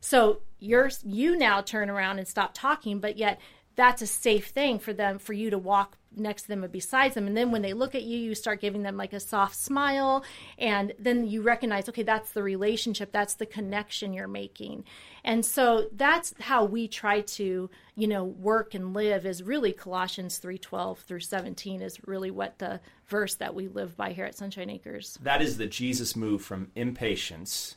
So 0.00 0.40
you're 0.58 0.90
you 1.04 1.36
now 1.36 1.60
turn 1.60 1.90
around 1.90 2.18
and 2.18 2.26
stop 2.26 2.52
talking, 2.54 3.00
but 3.00 3.16
yet 3.16 3.38
that's 3.80 4.02
a 4.02 4.06
safe 4.06 4.48
thing 4.48 4.78
for 4.78 4.92
them 4.92 5.18
for 5.18 5.32
you 5.32 5.48
to 5.48 5.58
walk 5.58 5.96
next 6.14 6.42
to 6.42 6.48
them 6.48 6.64
and 6.64 6.72
besides 6.72 7.14
them. 7.14 7.26
And 7.26 7.36
then 7.36 7.50
when 7.50 7.62
they 7.62 7.72
look 7.72 7.94
at 7.94 8.02
you, 8.02 8.18
you 8.18 8.34
start 8.34 8.60
giving 8.60 8.82
them 8.82 8.96
like 8.96 9.12
a 9.12 9.20
soft 9.20 9.56
smile, 9.56 10.24
and 10.58 10.92
then 10.98 11.26
you 11.26 11.40
recognize, 11.40 11.88
okay, 11.88 12.02
that's 12.02 12.32
the 12.32 12.42
relationship, 12.42 13.12
that's 13.12 13.34
the 13.34 13.46
connection 13.46 14.12
you're 14.12 14.28
making. 14.28 14.84
And 15.24 15.46
so 15.46 15.86
that's 15.92 16.34
how 16.40 16.64
we 16.64 16.88
try 16.88 17.20
to, 17.20 17.70
you 17.94 18.08
know, 18.08 18.24
work 18.24 18.74
and 18.74 18.92
live 18.92 19.24
is 19.24 19.42
really 19.42 19.72
Colossians 19.72 20.38
three 20.38 20.58
twelve 20.58 20.98
through 21.00 21.20
seventeen 21.20 21.80
is 21.80 21.98
really 22.06 22.30
what 22.30 22.58
the 22.58 22.80
verse 23.06 23.36
that 23.36 23.54
we 23.54 23.68
live 23.68 23.96
by 23.96 24.12
here 24.12 24.26
at 24.26 24.36
Sunshine 24.36 24.70
Acres. 24.70 25.18
That 25.22 25.40
is 25.40 25.56
the 25.56 25.66
Jesus 25.66 26.16
move 26.16 26.42
from 26.42 26.70
impatience 26.74 27.76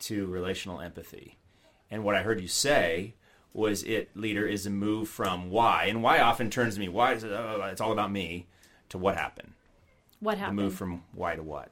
to 0.00 0.26
relational 0.26 0.80
empathy. 0.80 1.38
And 1.90 2.04
what 2.04 2.14
I 2.14 2.22
heard 2.22 2.40
you 2.40 2.48
say 2.48 3.14
was 3.54 3.82
it, 3.84 4.10
leader, 4.16 4.46
is 4.46 4.66
a 4.66 4.70
move 4.70 5.08
from 5.08 5.48
why, 5.48 5.84
and 5.84 6.02
why 6.02 6.18
often 6.20 6.50
turns 6.50 6.74
to 6.74 6.80
me, 6.80 6.88
why 6.88 7.12
is 7.12 7.24
it, 7.24 7.30
oh, 7.30 7.66
it's 7.70 7.80
all 7.80 7.92
about 7.92 8.10
me, 8.10 8.46
to 8.90 8.98
what 8.98 9.16
happened. 9.16 9.52
What 10.20 10.34
The 10.34 10.40
happened? 10.40 10.56
move 10.56 10.74
from 10.74 11.04
why 11.12 11.36
to 11.36 11.42
what. 11.42 11.70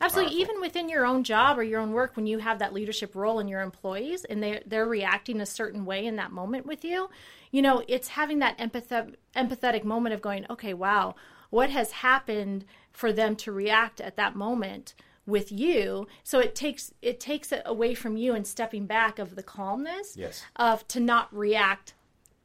Absolutely. 0.00 0.30
powerful. 0.34 0.40
Even 0.42 0.60
within 0.60 0.88
your 0.88 1.04
own 1.04 1.24
job 1.24 1.58
or 1.58 1.62
your 1.62 1.80
own 1.80 1.92
work, 1.92 2.16
when 2.16 2.26
you 2.26 2.38
have 2.38 2.58
that 2.60 2.72
leadership 2.72 3.14
role 3.14 3.38
in 3.40 3.48
your 3.48 3.60
employees 3.60 4.24
and 4.24 4.42
they're, 4.42 4.62
they're 4.66 4.86
reacting 4.86 5.40
a 5.40 5.46
certain 5.46 5.84
way 5.84 6.06
in 6.06 6.16
that 6.16 6.30
moment 6.32 6.66
with 6.66 6.84
you, 6.84 7.10
you 7.50 7.62
know, 7.62 7.82
it's 7.88 8.08
having 8.08 8.38
that 8.38 8.56
empath- 8.58 9.14
empathetic 9.36 9.84
moment 9.84 10.14
of 10.14 10.22
going, 10.22 10.46
okay, 10.50 10.72
wow, 10.74 11.14
what 11.50 11.70
has 11.70 11.92
happened 11.92 12.64
for 12.92 13.12
them 13.12 13.34
to 13.36 13.52
react 13.52 14.00
at 14.00 14.16
that 14.16 14.34
moment 14.36 14.94
with 15.28 15.52
you 15.52 16.06
so 16.24 16.38
it 16.40 16.54
takes 16.54 16.92
it 17.02 17.20
takes 17.20 17.52
it 17.52 17.62
away 17.66 17.94
from 17.94 18.16
you 18.16 18.34
and 18.34 18.46
stepping 18.46 18.86
back 18.86 19.18
of 19.18 19.36
the 19.36 19.42
calmness 19.42 20.14
Yes. 20.16 20.42
of 20.56 20.86
to 20.88 20.98
not 21.00 21.32
react 21.32 21.94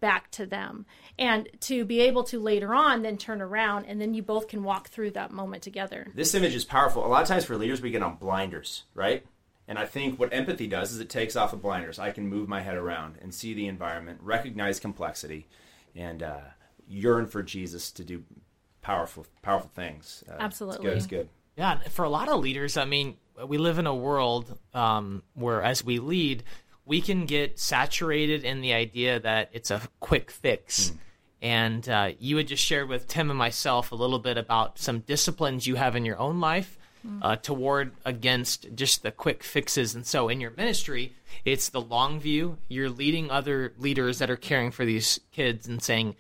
back 0.02 0.30
to 0.32 0.46
them 0.46 0.86
and 1.18 1.48
to 1.62 1.86
be 1.86 2.02
able 2.02 2.24
to 2.26 2.38
later 2.40 2.74
on 2.74 3.02
then 3.04 3.16
turn 3.18 3.42
around 3.42 3.86
and 3.86 4.02
then 4.02 4.14
you 4.14 4.22
both 4.22 4.50
can 4.50 4.62
walk 4.62 4.90
through 4.90 5.10
that 5.12 5.32
moment 5.32 5.64
together 5.64 6.12
This 6.14 6.36
image 6.36 6.54
is 6.54 6.66
powerful. 6.66 7.06
A 7.06 7.08
lot 7.08 7.22
of 7.22 7.28
times 7.30 7.46
for 7.46 7.56
leaders, 7.56 7.82
we 7.82 7.90
get 7.90 8.04
on 8.04 8.16
blinders, 8.18 8.84
right? 8.94 9.26
And 9.66 9.80
I 9.80 9.86
think 9.86 10.20
what 10.20 10.34
empathy 10.34 10.68
does 10.68 10.92
is 10.92 11.00
it 11.00 11.10
takes 11.10 11.38
off 11.38 11.52
the 11.52 11.58
blinders. 11.58 12.00
I 12.00 12.12
can 12.12 12.28
move 12.28 12.50
my 12.50 12.60
head 12.60 12.76
around 12.76 13.16
and 13.22 13.34
see 13.34 13.54
the 13.54 13.66
environment, 13.68 14.20
recognize 14.22 14.78
complexity, 14.78 15.48
and 15.96 16.22
uh, 16.22 16.40
yearn 16.86 17.28
for 17.28 17.42
Jesus 17.42 17.90
to 17.94 18.04
do 18.04 18.24
powerful, 18.82 19.26
powerful 19.42 19.72
things. 19.74 20.22
Uh, 20.30 20.36
Absolutely. 20.38 20.76
it's 20.78 20.84
good. 20.84 20.98
It's 20.98 21.08
good. 21.08 21.30
Yeah, 21.56 21.80
for 21.90 22.04
a 22.04 22.10
lot 22.10 22.30
of 22.30 22.40
leaders, 22.40 22.78
I 22.78 22.86
mean, 22.86 23.18
we 23.48 23.58
live 23.58 23.78
in 23.80 23.88
a 23.88 23.96
world 23.96 24.58
um, 24.74 25.24
where, 25.34 25.62
as 25.62 25.84
we 25.84 26.00
lead, 26.00 26.44
we 26.86 27.02
can 27.02 27.26
get 27.26 27.60
saturated 27.60 28.44
in 28.44 28.62
the 28.62 28.74
idea 28.74 29.20
that 29.20 29.50
it's 29.54 29.72
a 29.72 29.82
quick 30.00 30.32
fix. 30.32 30.94
And 31.42 31.88
uh, 31.88 32.12
you 32.20 32.38
had 32.38 32.48
just 32.48 32.64
shared 32.64 32.90
with 32.90 33.08
Tim 33.08 33.30
and 33.30 33.38
myself 33.38 33.92
a 33.92 33.96
little 33.96 34.20
bit 34.20 34.38
about 34.38 34.80
some 34.80 35.00
disciplines 35.00 35.68
you 35.68 35.76
have 35.76 35.96
in 35.96 36.06
your 36.06 36.18
own 36.18 36.40
life 36.40 36.78
uh, 37.22 37.36
toward 37.36 37.92
against 38.06 38.74
just 38.76 39.04
the 39.04 39.12
quick 39.12 39.44
fixes. 39.44 39.94
And 39.94 40.06
so, 40.06 40.30
in 40.30 40.40
your 40.40 40.52
ministry, 40.52 41.14
it's 41.44 41.70
the 41.70 41.82
long 41.82 42.20
view. 42.20 42.58
You're 42.70 42.90
leading 42.90 43.30
other 43.30 43.74
leaders 43.78 44.20
that 44.20 44.30
are 44.30 44.38
caring 44.38 44.72
for 44.72 44.86
these 44.86 45.20
kids 45.32 45.68
and 45.68 45.84
saying, 45.84 46.16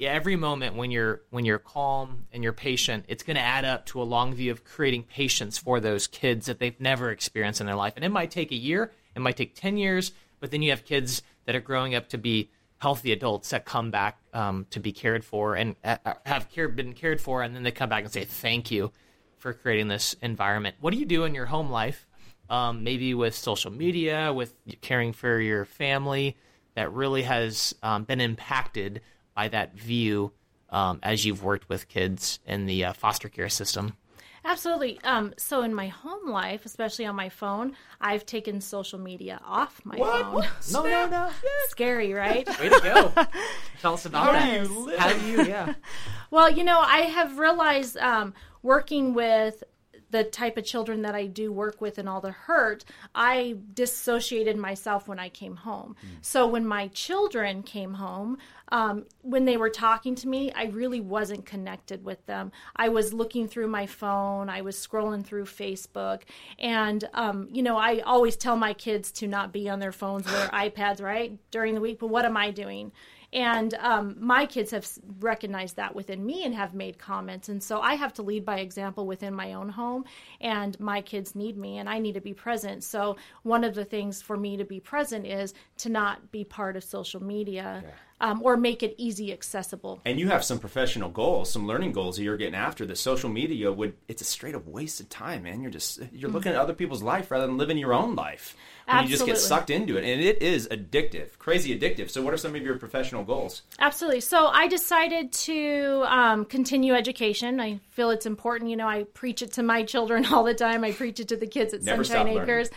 every 0.00 0.36
moment 0.36 0.76
when 0.76 0.90
you're 0.90 1.22
when 1.30 1.44
you're 1.44 1.58
calm 1.58 2.26
and 2.32 2.42
you're 2.42 2.52
patient 2.52 3.04
it's 3.08 3.22
going 3.22 3.36
to 3.36 3.42
add 3.42 3.64
up 3.64 3.86
to 3.86 4.00
a 4.00 4.04
long 4.04 4.34
view 4.34 4.50
of 4.50 4.64
creating 4.64 5.02
patience 5.02 5.58
for 5.58 5.80
those 5.80 6.06
kids 6.06 6.46
that 6.46 6.58
they've 6.58 6.80
never 6.80 7.10
experienced 7.10 7.60
in 7.60 7.66
their 7.66 7.76
life. 7.76 7.92
And 7.96 8.04
it 8.04 8.10
might 8.10 8.30
take 8.30 8.52
a 8.52 8.56
year 8.56 8.92
it 9.14 9.20
might 9.20 9.36
take 9.36 9.54
10 9.54 9.76
years 9.76 10.12
but 10.40 10.50
then 10.50 10.62
you 10.62 10.70
have 10.70 10.84
kids 10.84 11.22
that 11.46 11.54
are 11.54 11.60
growing 11.60 11.94
up 11.94 12.08
to 12.10 12.18
be 12.18 12.50
healthy 12.78 13.10
adults 13.12 13.50
that 13.50 13.64
come 13.64 13.90
back 13.90 14.18
um, 14.32 14.66
to 14.70 14.78
be 14.78 14.92
cared 14.92 15.24
for 15.24 15.56
and 15.56 15.74
uh, 15.82 15.96
have 16.24 16.48
care, 16.50 16.68
been 16.68 16.92
cared 16.92 17.20
for 17.20 17.42
and 17.42 17.54
then 17.54 17.62
they 17.62 17.72
come 17.72 17.88
back 17.88 18.04
and 18.04 18.12
say 18.12 18.24
thank 18.24 18.70
you 18.70 18.92
for 19.36 19.52
creating 19.52 19.88
this 19.88 20.14
environment. 20.22 20.76
What 20.80 20.92
do 20.92 20.98
you 20.98 21.06
do 21.06 21.24
in 21.24 21.34
your 21.34 21.46
home 21.46 21.70
life 21.70 22.06
um, 22.50 22.84
maybe 22.84 23.14
with 23.14 23.34
social 23.34 23.70
media 23.70 24.32
with 24.32 24.54
caring 24.80 25.12
for 25.12 25.40
your 25.40 25.64
family 25.64 26.36
that 26.74 26.92
really 26.92 27.22
has 27.22 27.74
um, 27.82 28.04
been 28.04 28.20
impacted 28.20 29.00
by 29.38 29.46
that 29.46 29.72
view 29.72 30.32
um, 30.70 30.98
as 31.00 31.24
you've 31.24 31.44
worked 31.44 31.68
with 31.68 31.86
kids 31.86 32.40
in 32.44 32.66
the 32.66 32.86
uh, 32.86 32.92
foster 32.92 33.28
care 33.28 33.48
system. 33.48 33.96
Absolutely. 34.44 34.98
Um, 35.04 35.32
so 35.36 35.62
in 35.62 35.72
my 35.72 35.86
home 35.86 36.28
life, 36.28 36.66
especially 36.66 37.06
on 37.06 37.14
my 37.14 37.28
phone, 37.28 37.76
I've 38.00 38.26
taken 38.26 38.60
social 38.60 38.98
media 38.98 39.40
off 39.46 39.80
my 39.84 39.96
phone. 39.96 40.32
What? 40.32 40.48
No, 40.72 40.82
no, 40.82 41.06
no. 41.06 41.30
Scary, 41.68 42.12
right? 42.12 42.48
Way 42.58 42.68
to 42.68 42.80
go. 42.82 43.12
Tell 43.80 43.94
us 43.94 44.06
about 44.06 44.24
How 44.24 44.32
do 44.32 44.38
that. 44.38 44.68
you 44.68 44.86
live? 44.86 44.98
How 44.98 45.12
do 45.12 45.26
you, 45.26 45.44
yeah. 45.44 45.74
well, 46.32 46.50
you 46.50 46.64
know, 46.64 46.80
I 46.80 47.02
have 47.02 47.38
realized 47.38 47.96
um, 47.98 48.34
working 48.64 49.14
with 49.14 49.62
the 50.10 50.24
type 50.24 50.56
of 50.56 50.64
children 50.64 51.02
that 51.02 51.14
I 51.14 51.26
do 51.26 51.52
work 51.52 51.80
with 51.80 51.98
and 51.98 52.08
all 52.08 52.20
the 52.20 52.30
hurt, 52.30 52.84
I 53.14 53.56
dissociated 53.74 54.56
myself 54.56 55.06
when 55.06 55.18
I 55.18 55.28
came 55.28 55.56
home. 55.56 55.96
So 56.22 56.46
when 56.46 56.66
my 56.66 56.88
children 56.88 57.62
came 57.62 57.94
home, 57.94 58.38
um, 58.70 59.06
when 59.22 59.44
they 59.44 59.56
were 59.56 59.70
talking 59.70 60.14
to 60.16 60.28
me, 60.28 60.52
I 60.52 60.66
really 60.66 61.00
wasn't 61.00 61.46
connected 61.46 62.04
with 62.04 62.24
them. 62.26 62.52
I 62.76 62.88
was 62.88 63.12
looking 63.12 63.48
through 63.48 63.68
my 63.68 63.86
phone, 63.86 64.48
I 64.48 64.60
was 64.60 64.76
scrolling 64.76 65.24
through 65.24 65.44
Facebook, 65.44 66.22
and 66.58 67.04
um, 67.14 67.48
you 67.52 67.62
know, 67.62 67.76
I 67.76 68.00
always 68.00 68.36
tell 68.36 68.56
my 68.56 68.74
kids 68.74 69.10
to 69.12 69.26
not 69.26 69.52
be 69.52 69.68
on 69.68 69.78
their 69.78 69.92
phones 69.92 70.26
or 70.26 70.32
their 70.32 70.48
iPads 70.52 71.02
right 71.02 71.38
during 71.50 71.74
the 71.74 71.80
week. 71.80 71.98
But 71.98 72.08
what 72.08 72.24
am 72.24 72.36
I 72.36 72.50
doing? 72.50 72.92
And 73.32 73.74
um, 73.74 74.16
my 74.18 74.46
kids 74.46 74.70
have 74.70 74.88
recognized 75.20 75.76
that 75.76 75.94
within 75.94 76.24
me 76.24 76.44
and 76.44 76.54
have 76.54 76.72
made 76.72 76.98
comments. 76.98 77.50
And 77.50 77.62
so 77.62 77.80
I 77.80 77.94
have 77.94 78.14
to 78.14 78.22
lead 78.22 78.44
by 78.44 78.60
example 78.60 79.06
within 79.06 79.34
my 79.34 79.52
own 79.52 79.68
home. 79.68 80.04
And 80.40 80.78
my 80.80 81.02
kids 81.02 81.34
need 81.34 81.58
me 81.58 81.76
and 81.78 81.90
I 81.90 81.98
need 81.98 82.14
to 82.14 82.22
be 82.22 82.32
present. 82.32 82.84
So 82.84 83.16
one 83.42 83.64
of 83.64 83.74
the 83.74 83.84
things 83.84 84.22
for 84.22 84.36
me 84.36 84.56
to 84.56 84.64
be 84.64 84.80
present 84.80 85.26
is 85.26 85.52
to 85.78 85.90
not 85.90 86.32
be 86.32 86.42
part 86.42 86.76
of 86.76 86.84
social 86.84 87.22
media 87.22 87.84
um, 88.20 88.42
or 88.42 88.56
make 88.56 88.82
it 88.82 88.94
easy 88.98 89.32
accessible. 89.32 90.00
And 90.04 90.18
you 90.18 90.28
have 90.28 90.44
some 90.44 90.58
professional 90.58 91.08
goals, 91.08 91.50
some 91.50 91.66
learning 91.66 91.92
goals 91.92 92.16
that 92.16 92.22
you're 92.22 92.36
getting 92.36 92.54
after. 92.54 92.84
The 92.86 92.96
social 92.96 93.30
media 93.30 93.72
would 93.72 93.94
it's 94.08 94.22
a 94.22 94.24
straight 94.24 94.54
up 94.54 94.66
waste 94.66 95.00
of 95.00 95.08
time, 95.08 95.44
man. 95.44 95.60
You're 95.60 95.70
just 95.70 96.00
you're 96.12 96.30
looking 96.30 96.52
at 96.52 96.58
other 96.58 96.74
people's 96.74 97.02
life 97.02 97.30
rather 97.30 97.46
than 97.46 97.58
living 97.58 97.78
your 97.78 97.94
own 97.94 98.14
life. 98.14 98.56
And 98.88 99.06
you 99.06 99.14
just 99.14 99.26
get 99.26 99.36
sucked 99.36 99.68
into 99.68 99.98
it. 99.98 100.04
And 100.04 100.22
it 100.22 100.40
is 100.40 100.66
addictive, 100.68 101.36
crazy 101.38 101.78
addictive. 101.78 102.08
So 102.08 102.22
what 102.22 102.32
are 102.32 102.38
some 102.38 102.54
of 102.54 102.62
your 102.62 102.78
professional 102.78 103.22
goals? 103.22 103.62
Absolutely. 103.78 104.20
So 104.20 104.46
I 104.46 104.66
decided 104.66 105.30
to 105.32 106.04
um, 106.06 106.46
continue 106.46 106.94
education. 106.94 107.60
I 107.60 107.80
feel 107.90 108.08
it's 108.10 108.24
important. 108.24 108.70
You 108.70 108.76
know, 108.76 108.88
I 108.88 109.02
preach 109.02 109.42
it 109.42 109.52
to 109.54 109.62
my 109.62 109.82
children 109.84 110.24
all 110.26 110.42
the 110.42 110.54
time. 110.54 110.84
I 110.84 110.92
preach 110.92 111.20
it 111.20 111.28
to 111.28 111.36
the 111.36 111.46
kids 111.46 111.74
at 111.74 111.82
Never 111.82 112.02
Sunshine 112.02 112.28
Acres. 112.28 112.46
learning. 112.48 112.70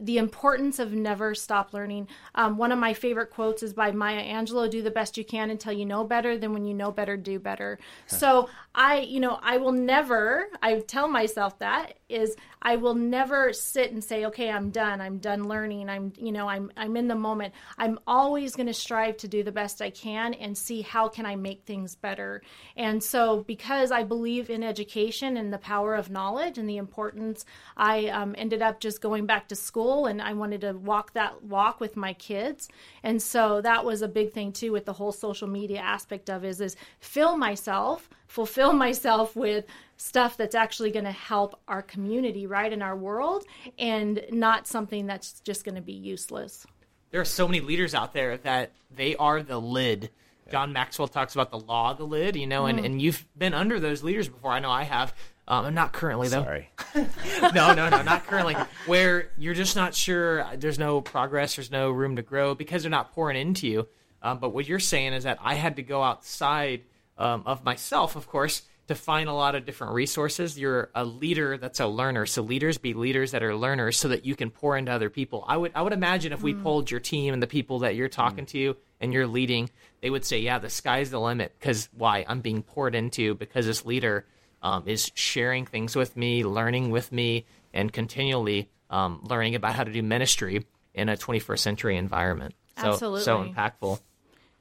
The 0.00 0.18
importance 0.18 0.78
of 0.78 0.92
never 0.92 1.34
stop 1.34 1.72
learning. 1.72 2.08
Um, 2.34 2.56
one 2.56 2.72
of 2.72 2.78
my 2.78 2.94
favorite 2.94 3.30
quotes 3.30 3.62
is 3.62 3.72
by 3.72 3.90
Maya 3.90 4.22
Angelou 4.22 4.70
do 4.70 4.82
the 4.82 4.90
best 4.90 5.16
you 5.16 5.24
can 5.24 5.50
until 5.50 5.72
you 5.72 5.86
know 5.86 6.04
better. 6.04 6.38
Then, 6.38 6.52
when 6.52 6.64
you 6.64 6.74
know 6.74 6.90
better, 6.90 7.16
do 7.16 7.38
better. 7.38 7.78
So, 8.06 8.48
I, 8.74 9.00
you 9.00 9.20
know, 9.20 9.38
I 9.42 9.56
will 9.56 9.72
never, 9.72 10.48
I 10.62 10.80
tell 10.80 11.08
myself 11.08 11.58
that 11.58 11.98
is 12.08 12.36
I 12.60 12.76
will 12.76 12.94
never 12.94 13.52
sit 13.52 13.92
and 13.92 14.02
say, 14.02 14.26
okay, 14.26 14.50
I'm 14.50 14.70
done. 14.70 15.00
I'm 15.00 15.18
done 15.18 15.46
learning. 15.48 15.88
I'm, 15.88 16.12
you 16.16 16.32
know, 16.32 16.48
I'm, 16.48 16.72
I'm 16.76 16.96
in 16.96 17.08
the 17.08 17.14
moment. 17.14 17.54
I'm 17.76 17.98
always 18.06 18.56
going 18.56 18.66
to 18.66 18.74
strive 18.74 19.16
to 19.18 19.28
do 19.28 19.42
the 19.42 19.52
best 19.52 19.80
I 19.80 19.90
can 19.90 20.34
and 20.34 20.56
see 20.56 20.82
how 20.82 21.08
can 21.08 21.26
I 21.26 21.36
make 21.36 21.64
things 21.64 21.94
better. 21.94 22.42
And 22.76 23.02
so, 23.02 23.44
because 23.46 23.92
I 23.92 24.02
believe 24.02 24.50
in 24.50 24.62
education 24.62 25.36
and 25.36 25.52
the 25.52 25.58
power 25.58 25.94
of 25.94 26.10
knowledge 26.10 26.58
and 26.58 26.68
the 26.68 26.78
importance, 26.78 27.44
I 27.76 28.06
um, 28.08 28.34
ended 28.36 28.62
up 28.62 28.80
just 28.80 29.00
going 29.00 29.26
back 29.26 29.48
to 29.48 29.56
school 29.56 29.87
and 30.06 30.22
I 30.22 30.32
wanted 30.32 30.60
to 30.62 30.72
walk 30.72 31.12
that 31.14 31.42
walk 31.42 31.80
with 31.80 31.96
my 31.96 32.12
kids. 32.14 32.68
And 33.02 33.20
so 33.20 33.60
that 33.60 33.84
was 33.84 34.02
a 34.02 34.08
big 34.08 34.32
thing 34.32 34.52
too 34.52 34.72
with 34.72 34.84
the 34.84 34.92
whole 34.92 35.12
social 35.12 35.48
media 35.48 35.80
aspect 35.80 36.30
of 36.30 36.44
is 36.44 36.60
is 36.60 36.76
fill 37.00 37.36
myself, 37.36 38.08
fulfill 38.26 38.72
myself 38.72 39.34
with 39.34 39.64
stuff 39.96 40.36
that's 40.36 40.54
actually 40.54 40.90
going 40.90 41.04
to 41.04 41.12
help 41.12 41.60
our 41.68 41.82
community, 41.82 42.46
right, 42.46 42.72
in 42.72 42.82
our 42.82 42.96
world, 42.96 43.44
and 43.78 44.24
not 44.30 44.66
something 44.66 45.06
that's 45.06 45.40
just 45.40 45.64
going 45.64 45.74
to 45.74 45.82
be 45.82 45.92
useless. 45.92 46.66
There 47.10 47.20
are 47.20 47.26
so 47.26 47.48
many 47.48 47.60
leaders 47.60 47.94
out 47.94 48.12
there 48.12 48.36
that 48.38 48.72
they 48.94 49.16
are 49.16 49.42
the 49.42 49.60
lid. 49.60 50.10
John 50.50 50.72
Maxwell 50.72 51.08
talks 51.08 51.34
about 51.34 51.50
the 51.50 51.58
law 51.58 51.90
of 51.90 51.98
the 51.98 52.06
lid, 52.06 52.36
you 52.36 52.46
know, 52.46 52.66
and, 52.66 52.78
mm-hmm. 52.78 52.86
and 52.86 53.02
you've 53.02 53.26
been 53.36 53.54
under 53.54 53.78
those 53.80 54.02
leaders 54.02 54.28
before. 54.28 54.52
I 54.52 54.60
know 54.60 54.70
I 54.70 54.84
have. 54.84 55.14
Um, 55.48 55.72
not 55.72 55.94
currently 55.94 56.28
though. 56.28 56.44
Sorry. 56.44 56.70
no, 57.54 57.72
no, 57.72 57.88
no, 57.88 58.02
not 58.02 58.26
currently. 58.26 58.54
Where 58.84 59.30
you're 59.38 59.54
just 59.54 59.76
not 59.76 59.94
sure. 59.94 60.46
There's 60.56 60.78
no 60.78 61.00
progress. 61.00 61.56
There's 61.56 61.70
no 61.70 61.90
room 61.90 62.16
to 62.16 62.22
grow 62.22 62.54
because 62.54 62.82
they're 62.82 62.90
not 62.90 63.14
pouring 63.14 63.38
into 63.38 63.66
you. 63.66 63.88
Um, 64.22 64.40
but 64.40 64.50
what 64.50 64.68
you're 64.68 64.78
saying 64.78 65.14
is 65.14 65.24
that 65.24 65.38
I 65.42 65.54
had 65.54 65.76
to 65.76 65.82
go 65.82 66.02
outside 66.02 66.82
um, 67.16 67.44
of 67.46 67.64
myself, 67.64 68.14
of 68.14 68.26
course, 68.28 68.62
to 68.88 68.94
find 68.94 69.28
a 69.28 69.32
lot 69.32 69.54
of 69.54 69.64
different 69.64 69.94
resources. 69.94 70.58
You're 70.58 70.90
a 70.94 71.04
leader 71.04 71.56
that's 71.56 71.80
a 71.80 71.86
learner. 71.86 72.26
So 72.26 72.42
leaders 72.42 72.76
be 72.76 72.92
leaders 72.92 73.30
that 73.30 73.42
are 73.42 73.56
learners 73.56 73.98
so 73.98 74.08
that 74.08 74.26
you 74.26 74.36
can 74.36 74.50
pour 74.50 74.76
into 74.76 74.92
other 74.92 75.08
people. 75.08 75.44
I 75.48 75.56
would 75.56 75.72
I 75.74 75.80
would 75.80 75.94
imagine 75.94 76.34
if 76.34 76.42
we 76.42 76.52
polled 76.52 76.90
your 76.90 77.00
team 77.00 77.32
and 77.32 77.42
the 77.42 77.46
people 77.46 77.78
that 77.80 77.94
you're 77.94 78.08
talking 78.08 78.44
to 78.46 78.76
and 79.00 79.14
you're 79.14 79.26
leading, 79.26 79.70
they 80.02 80.10
would 80.10 80.26
say, 80.26 80.40
"Yeah, 80.40 80.58
the 80.58 80.68
sky's 80.68 81.10
the 81.10 81.20
limit." 81.20 81.54
Because 81.58 81.88
why? 81.96 82.26
I'm 82.28 82.42
being 82.42 82.62
poured 82.62 82.94
into 82.94 83.34
because 83.34 83.64
this 83.64 83.86
leader 83.86 84.26
um, 84.62 84.84
is 84.86 85.10
sharing 85.14 85.66
things 85.66 85.94
with 85.96 86.16
me, 86.16 86.44
learning 86.44 86.90
with 86.90 87.12
me, 87.12 87.46
and 87.72 87.92
continually 87.92 88.68
um, 88.90 89.20
learning 89.28 89.54
about 89.54 89.74
how 89.74 89.84
to 89.84 89.92
do 89.92 90.02
ministry 90.02 90.64
in 90.94 91.08
a 91.08 91.16
21st 91.16 91.58
century 91.58 91.96
environment. 91.96 92.54
So 92.80 93.18
so 93.18 93.44
impactful. 93.44 94.00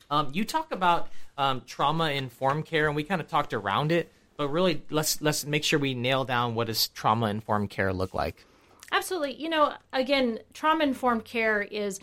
Um, 0.10 0.30
you 0.34 0.44
talk 0.46 0.72
about 0.72 1.10
um, 1.38 1.62
trauma 1.66 2.12
informed 2.12 2.66
care, 2.66 2.88
and 2.88 2.96
we 2.96 3.04
kind 3.04 3.22
of 3.22 3.28
talked 3.28 3.54
around 3.54 3.92
it, 3.92 4.12
but 4.38 4.50
really 4.50 4.82
let's 4.90 5.22
let's 5.22 5.46
make 5.46 5.64
sure 5.64 5.78
we 5.80 5.94
nail 5.94 6.24
down 6.24 6.56
what 6.56 6.68
does 6.68 6.88
trauma 6.90 7.28
informed 7.28 7.70
care 7.70 7.94
look 7.94 8.14
like. 8.14 8.46
Absolutely. 8.92 9.34
You 9.34 9.50
know, 9.50 9.74
again, 9.94 10.40
trauma 10.54 10.84
informed 10.84 11.26
care 11.26 11.62
is 11.62 12.00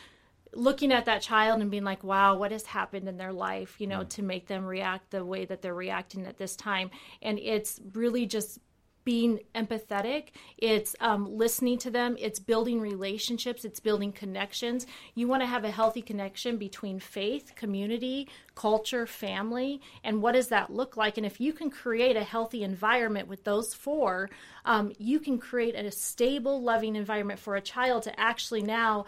looking 0.55 0.93
at 0.93 1.07
that 1.07 1.23
child 1.23 1.61
and 1.61 1.71
being 1.71 1.85
like, 1.85 2.05
wow, 2.05 2.37
what 2.37 2.53
has 2.53 2.67
happened 2.67 3.09
in 3.09 3.17
their 3.17 3.33
life, 3.33 3.81
you 3.81 3.87
know, 3.87 4.05
to 4.05 4.23
make 4.23 4.47
them 4.47 4.65
react 4.65 5.11
the 5.11 5.25
way 5.25 5.45
that 5.45 5.63
they're 5.63 5.75
reacting 5.75 6.27
at 6.27 6.39
this 6.39 6.57
time. 6.57 6.91
And 7.23 7.39
it's 7.39 7.81
really 7.93 8.27
just 8.27 8.59
being 9.05 9.41
empathetic. 9.55 10.29
It's 10.57 10.97
um, 11.01 11.27
listening 11.37 11.79
to 11.79 11.91
them. 11.91 12.17
It's 12.19 12.39
building 12.39 12.81
relationships. 12.81 13.65
It's 13.65 13.81
building 13.81 14.13
connections. 14.13 14.87
You 15.15 15.29
want 15.29 15.43
to 15.43 15.47
have 15.47 15.65
a 15.65 15.71
healthy 15.71 16.01
connection 16.01 16.57
between 16.57 16.99
faith 16.99 17.53
community 17.55 18.29
culture 18.55 19.07
family 19.07 19.81
and 20.05 20.23
what 20.23 20.33
does 20.33 20.49
that 20.49 20.73
look 20.73 20.97
like? 20.97 21.19
And 21.19 21.27
if 21.27 21.41
you 21.41 21.53
can 21.53 21.71
create 21.71 22.17
a 22.17 22.25
healthy 22.25 22.63
environment 22.63 23.29
with 23.29 23.45
those 23.45 23.75
four 23.75 24.31
um, 24.65 24.93
you 24.99 25.21
can 25.21 25.39
create 25.39 25.75
a 25.75 25.91
stable 25.91 26.63
loving 26.63 26.97
environment 26.97 27.39
for 27.39 27.57
a 27.57 27.61
child 27.61 28.05
to 28.05 28.21
actually 28.21 28.63
now 28.63 29.05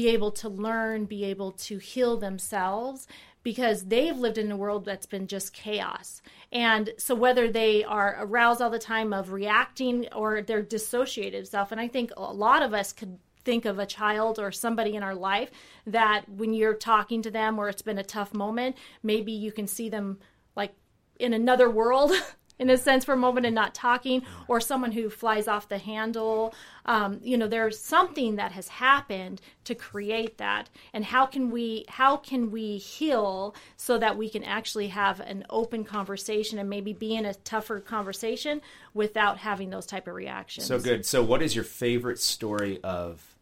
be 0.00 0.08
able 0.08 0.30
to 0.30 0.48
learn, 0.48 1.04
be 1.04 1.24
able 1.24 1.52
to 1.52 1.76
heal 1.76 2.16
themselves 2.16 3.06
because 3.42 3.84
they've 3.84 4.16
lived 4.16 4.38
in 4.38 4.50
a 4.50 4.56
world 4.56 4.86
that's 4.86 5.04
been 5.04 5.26
just 5.26 5.52
chaos. 5.52 6.22
And 6.50 6.94
so 6.96 7.14
whether 7.14 7.50
they 7.50 7.84
are 7.84 8.16
aroused 8.18 8.62
all 8.62 8.70
the 8.70 8.78
time 8.78 9.12
of 9.12 9.30
reacting 9.30 10.08
or 10.14 10.40
they're 10.40 10.62
dissociated 10.62 11.46
self, 11.46 11.70
and 11.70 11.78
I 11.78 11.86
think 11.86 12.12
a 12.16 12.32
lot 12.32 12.62
of 12.62 12.72
us 12.72 12.94
could 12.94 13.18
think 13.44 13.66
of 13.66 13.78
a 13.78 13.84
child 13.84 14.38
or 14.38 14.50
somebody 14.50 14.96
in 14.96 15.02
our 15.02 15.14
life 15.14 15.50
that 15.86 16.26
when 16.30 16.54
you're 16.54 16.72
talking 16.72 17.20
to 17.20 17.30
them 17.30 17.58
or 17.58 17.68
it's 17.68 17.82
been 17.82 17.98
a 17.98 18.02
tough 18.02 18.32
moment, 18.32 18.76
maybe 19.02 19.32
you 19.32 19.52
can 19.52 19.66
see 19.66 19.90
them 19.90 20.18
like 20.56 20.72
in 21.18 21.34
another 21.34 21.68
world 21.68 22.12
in 22.60 22.70
a 22.70 22.76
sense 22.76 23.04
for 23.04 23.14
a 23.14 23.16
moment 23.16 23.46
and 23.46 23.54
not 23.54 23.74
talking 23.74 24.22
or 24.46 24.60
someone 24.60 24.92
who 24.92 25.10
flies 25.10 25.48
off 25.48 25.68
the 25.68 25.78
handle 25.78 26.54
um, 26.86 27.18
you 27.22 27.36
know 27.36 27.48
there's 27.48 27.78
something 27.78 28.36
that 28.36 28.52
has 28.52 28.68
happened 28.68 29.40
to 29.64 29.74
create 29.74 30.38
that 30.38 30.70
and 30.92 31.04
how 31.04 31.26
can 31.26 31.50
we 31.50 31.84
how 31.88 32.16
can 32.16 32.52
we 32.52 32.78
heal 32.78 33.54
so 33.76 33.98
that 33.98 34.16
we 34.16 34.30
can 34.30 34.44
actually 34.44 34.88
have 34.88 35.18
an 35.20 35.44
open 35.50 35.82
conversation 35.82 36.58
and 36.58 36.70
maybe 36.70 36.92
be 36.92 37.16
in 37.16 37.26
a 37.26 37.34
tougher 37.34 37.80
conversation 37.80 38.60
without 38.94 39.38
having 39.38 39.70
those 39.70 39.86
type 39.86 40.06
of 40.06 40.14
reactions 40.14 40.60
So 40.66 40.78
good. 40.78 41.06
So, 41.06 41.22
what 41.22 41.42
is 41.42 41.54
your 41.54 41.64
favorite 41.64 42.20
story 42.20 42.80
of 42.84 43.34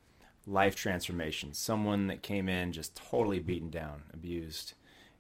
life 0.46 0.74
transformation? 0.74 1.52
Someone 1.52 2.07
that 2.07 2.22
came 2.22 2.48
in 2.48 2.72
just 2.72 2.94
totally 2.94 3.38
beaten 3.38 3.70
down, 3.70 4.04
abused, 4.14 4.74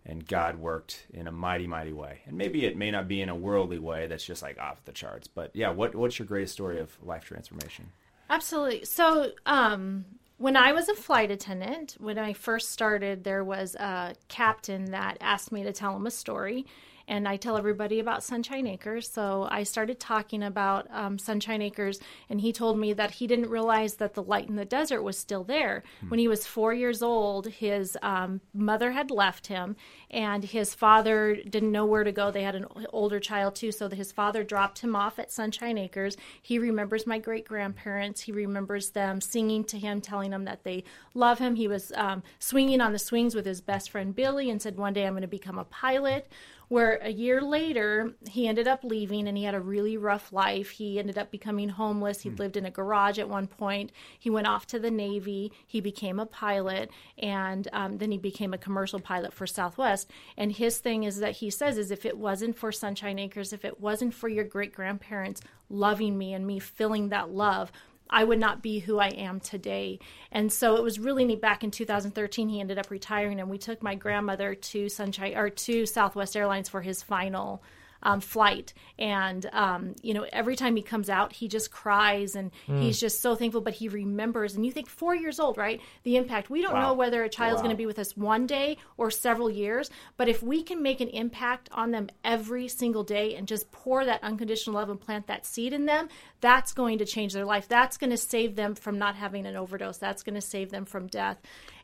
and 0.08 0.26
God 0.26 0.56
worked 0.56 1.06
in 1.12 1.28
a 1.28 1.32
mighty, 1.32 1.66
mighty 1.66 1.92
way. 1.92 2.20
And 2.26 2.36
maybe 2.36 2.64
it 2.64 2.76
may 2.76 2.90
not 2.90 3.06
be 3.06 3.20
in 3.20 3.28
a 3.28 3.34
worldly 3.34 3.78
way 3.78 4.06
that's 4.06 4.24
just 4.24 4.42
like 4.42 4.58
off 4.58 4.84
the 4.84 4.92
charts. 4.92 5.28
But 5.28 5.50
yeah, 5.54 5.70
what 5.70 5.94
what's 5.94 6.18
your 6.18 6.26
greatest 6.26 6.54
story 6.54 6.80
of 6.80 6.96
life 7.04 7.24
transformation? 7.24 7.90
Absolutely. 8.30 8.84
So, 8.84 9.32
um, 9.46 10.06
when 10.38 10.56
I 10.56 10.72
was 10.72 10.88
a 10.88 10.94
flight 10.94 11.30
attendant, 11.30 11.96
when 11.98 12.18
I 12.18 12.32
first 12.32 12.70
started, 12.70 13.24
there 13.24 13.44
was 13.44 13.74
a 13.74 14.14
captain 14.28 14.92
that 14.92 15.18
asked 15.20 15.52
me 15.52 15.62
to 15.64 15.72
tell 15.72 15.96
him 15.96 16.06
a 16.06 16.10
story. 16.10 16.64
And 17.08 17.26
I 17.26 17.36
tell 17.36 17.56
everybody 17.56 17.98
about 17.98 18.22
Sunshine 18.22 18.66
Acres. 18.66 19.08
So 19.08 19.48
I 19.50 19.62
started 19.62 19.98
talking 19.98 20.42
about 20.42 20.86
um, 20.92 21.18
Sunshine 21.18 21.62
Acres, 21.62 21.98
and 22.28 22.40
he 22.40 22.52
told 22.52 22.78
me 22.78 22.92
that 22.92 23.12
he 23.12 23.26
didn't 23.26 23.48
realize 23.48 23.94
that 23.94 24.14
the 24.14 24.22
light 24.22 24.48
in 24.48 24.56
the 24.56 24.64
desert 24.64 25.02
was 25.02 25.18
still 25.18 25.42
there. 25.42 25.82
When 26.08 26.20
he 26.20 26.28
was 26.28 26.46
four 26.46 26.74
years 26.74 27.02
old, 27.02 27.48
his 27.48 27.96
um, 28.02 28.42
mother 28.52 28.92
had 28.92 29.10
left 29.10 29.46
him, 29.46 29.74
and 30.10 30.44
his 30.44 30.74
father 30.74 31.36
didn't 31.48 31.72
know 31.72 31.86
where 31.86 32.04
to 32.04 32.12
go. 32.12 32.30
They 32.30 32.42
had 32.42 32.54
an 32.54 32.66
older 32.92 33.18
child 33.18 33.56
too, 33.56 33.72
so 33.72 33.88
his 33.88 34.12
father 34.12 34.44
dropped 34.44 34.80
him 34.80 34.94
off 34.94 35.18
at 35.18 35.32
Sunshine 35.32 35.78
Acres. 35.78 36.16
He 36.42 36.58
remembers 36.58 37.06
my 37.06 37.18
great 37.18 37.46
grandparents. 37.46 38.20
He 38.20 38.32
remembers 38.32 38.90
them 38.90 39.20
singing 39.22 39.64
to 39.64 39.78
him, 39.78 40.00
telling 40.02 40.32
him 40.32 40.44
that 40.44 40.62
they 40.62 40.84
love 41.14 41.38
him. 41.38 41.56
He 41.56 41.68
was 41.68 41.90
um, 41.96 42.22
swinging 42.38 42.82
on 42.82 42.92
the 42.92 42.98
swings 42.98 43.34
with 43.34 43.46
his 43.46 43.62
best 43.62 43.90
friend 43.90 44.14
Billy 44.14 44.50
and 44.50 44.60
said, 44.60 44.76
One 44.76 44.92
day 44.92 45.06
I'm 45.06 45.14
going 45.14 45.22
to 45.22 45.28
become 45.28 45.58
a 45.58 45.64
pilot. 45.64 46.30
Where 46.68 46.96
a 46.96 47.10
year 47.10 47.40
later, 47.40 48.12
he 48.28 48.46
ended 48.46 48.68
up 48.68 48.84
leaving 48.84 49.26
and 49.26 49.38
he 49.38 49.44
had 49.44 49.54
a 49.54 49.60
really 49.60 49.96
rough 49.96 50.32
life. 50.32 50.70
He 50.70 50.98
ended 50.98 51.16
up 51.16 51.30
becoming 51.30 51.70
homeless. 51.70 52.20
He 52.20 52.30
lived 52.30 52.56
in 52.56 52.66
a 52.66 52.70
garage 52.70 53.18
at 53.18 53.28
one 53.28 53.46
point. 53.46 53.90
He 54.18 54.28
went 54.28 54.46
off 54.46 54.66
to 54.68 54.78
the 54.78 54.90
Navy. 54.90 55.50
He 55.66 55.80
became 55.80 56.18
a 56.18 56.26
pilot 56.26 56.90
and 57.16 57.68
um, 57.72 57.98
then 57.98 58.10
he 58.10 58.18
became 58.18 58.52
a 58.52 58.58
commercial 58.58 59.00
pilot 59.00 59.32
for 59.32 59.46
Southwest. 59.46 60.10
And 60.36 60.52
his 60.52 60.78
thing 60.78 61.04
is 61.04 61.20
that 61.20 61.36
he 61.36 61.48
says 61.48 61.78
is 61.78 61.90
if 61.90 62.04
it 62.04 62.18
wasn't 62.18 62.58
for 62.58 62.70
Sunshine 62.70 63.18
Acres, 63.18 63.52
if 63.52 63.64
it 63.64 63.80
wasn't 63.80 64.12
for 64.12 64.28
your 64.28 64.44
great 64.44 64.74
grandparents 64.74 65.40
loving 65.70 66.18
me 66.18 66.34
and 66.34 66.46
me 66.46 66.58
feeling 66.58 67.08
that 67.08 67.30
love, 67.30 67.72
I 68.10 68.24
would 68.24 68.38
not 68.38 68.62
be 68.62 68.80
who 68.80 68.98
I 68.98 69.08
am 69.08 69.40
today. 69.40 69.98
And 70.30 70.52
so 70.52 70.76
it 70.76 70.82
was 70.82 70.98
really 70.98 71.24
neat. 71.24 71.40
Back 71.40 71.62
in 71.62 71.70
2013, 71.70 72.48
he 72.48 72.60
ended 72.60 72.78
up 72.78 72.90
retiring, 72.90 73.40
and 73.40 73.48
we 73.48 73.58
took 73.58 73.82
my 73.82 73.94
grandmother 73.94 74.54
to 74.54 74.88
Sunshine 74.88 75.36
or 75.36 75.50
to 75.50 75.86
Southwest 75.86 76.36
Airlines 76.36 76.68
for 76.68 76.82
his 76.82 77.02
final 77.02 77.62
um, 78.02 78.20
flight. 78.20 78.74
And 78.98 79.48
um, 79.52 79.94
you 80.02 80.14
know, 80.14 80.26
every 80.32 80.56
time 80.56 80.76
he 80.76 80.82
comes 80.82 81.08
out, 81.10 81.32
he 81.32 81.48
just 81.48 81.70
cries, 81.70 82.34
and 82.36 82.50
he's 82.66 82.98
just 83.00 83.20
so 83.20 83.34
thankful. 83.34 83.60
But 83.60 83.74
he 83.74 83.88
remembers, 83.88 84.54
and 84.54 84.64
you 84.64 84.72
think 84.72 84.88
four 84.88 85.14
years 85.14 85.40
old, 85.40 85.58
right? 85.58 85.80
The 86.04 86.16
impact. 86.16 86.50
We 86.50 86.62
don't 86.62 86.74
Wow. 86.74 86.88
know 86.88 86.94
whether 86.94 87.22
a 87.22 87.28
child's 87.28 87.58
Wow. 87.58 87.64
going 87.64 87.76
to 87.76 87.78
be 87.78 87.86
with 87.86 87.98
us 87.98 88.16
one 88.16 88.46
day 88.46 88.76
or 88.96 89.10
several 89.10 89.50
years, 89.50 89.90
but 90.16 90.28
if 90.28 90.42
we 90.42 90.62
can 90.62 90.82
make 90.82 91.00
an 91.00 91.08
impact 91.08 91.68
on 91.72 91.90
them 91.90 92.08
every 92.24 92.68
single 92.68 93.02
day 93.04 93.34
and 93.34 93.48
just 93.48 93.70
pour 93.72 94.04
that 94.04 94.22
unconditional 94.22 94.76
love 94.76 94.90
and 94.90 95.00
plant 95.00 95.26
that 95.28 95.46
seed 95.46 95.72
in 95.72 95.86
them, 95.86 96.08
that's 96.40 96.72
going 96.72 96.98
to 96.98 97.04
change 97.04 97.32
their 97.32 97.44
life. 97.44 97.68
That's 97.68 97.96
going 97.96 98.10
to 98.10 98.16
save 98.16 98.54
them 98.56 98.74
from 98.74 98.98
not 98.98 99.16
having 99.16 99.46
an 99.46 99.56
overdose. 99.56 99.98
That's 99.98 100.22
going 100.22 100.34
to 100.34 100.40
save 100.40 100.70
them 100.70 100.84
from 100.84 101.06
death. 101.08 101.38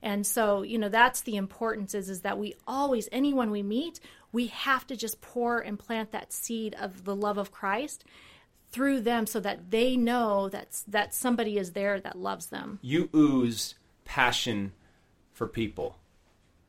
And 0.04 0.26
so, 0.26 0.60
you 0.60 0.76
know, 0.76 0.90
that's 0.90 1.22
the 1.22 1.36
importance 1.36 1.94
is 1.94 2.10
is 2.10 2.20
that 2.20 2.38
we 2.38 2.54
always 2.66 3.08
anyone 3.10 3.50
we 3.50 3.62
meet, 3.62 4.00
we 4.32 4.48
have 4.48 4.86
to 4.88 4.96
just 4.96 5.22
pour 5.22 5.60
and 5.60 5.78
plant 5.78 6.12
that 6.12 6.30
seed 6.30 6.76
of 6.78 7.04
the 7.04 7.16
love 7.16 7.38
of 7.38 7.50
Christ 7.50 8.04
through 8.70 9.00
them 9.00 9.26
so 9.26 9.40
that 9.40 9.70
they 9.70 9.96
know 9.96 10.50
that 10.50 10.82
that 10.86 11.14
somebody 11.14 11.56
is 11.56 11.72
there 11.72 11.98
that 12.00 12.18
loves 12.18 12.48
them. 12.48 12.78
You 12.82 13.08
ooze 13.14 13.76
passion 14.04 14.72
for 15.32 15.48
people. 15.48 15.96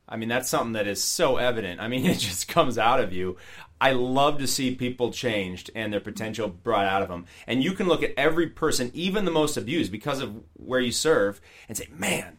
I 0.08 0.16
mean, 0.16 0.30
that's 0.30 0.48
something 0.48 0.72
that 0.72 0.86
is 0.86 1.02
so 1.02 1.36
evident. 1.36 1.78
I 1.78 1.88
mean, 1.88 2.06
it 2.06 2.18
just 2.18 2.48
comes 2.48 2.78
out 2.78 3.00
of 3.00 3.12
you. 3.12 3.36
I 3.78 3.92
love 3.92 4.38
to 4.38 4.46
see 4.46 4.74
people 4.74 5.12
changed 5.12 5.70
and 5.74 5.92
their 5.92 6.00
potential 6.00 6.48
brought 6.48 6.86
out 6.86 7.02
of 7.02 7.08
them. 7.08 7.26
And 7.46 7.62
you 7.62 7.72
can 7.72 7.86
look 7.86 8.02
at 8.02 8.14
every 8.16 8.46
person, 8.46 8.90
even 8.94 9.26
the 9.26 9.30
most 9.30 9.58
abused, 9.58 9.92
because 9.92 10.22
of 10.22 10.42
where 10.54 10.80
you 10.80 10.92
serve, 10.92 11.42
and 11.68 11.76
say, 11.76 11.88
man, 11.92 12.38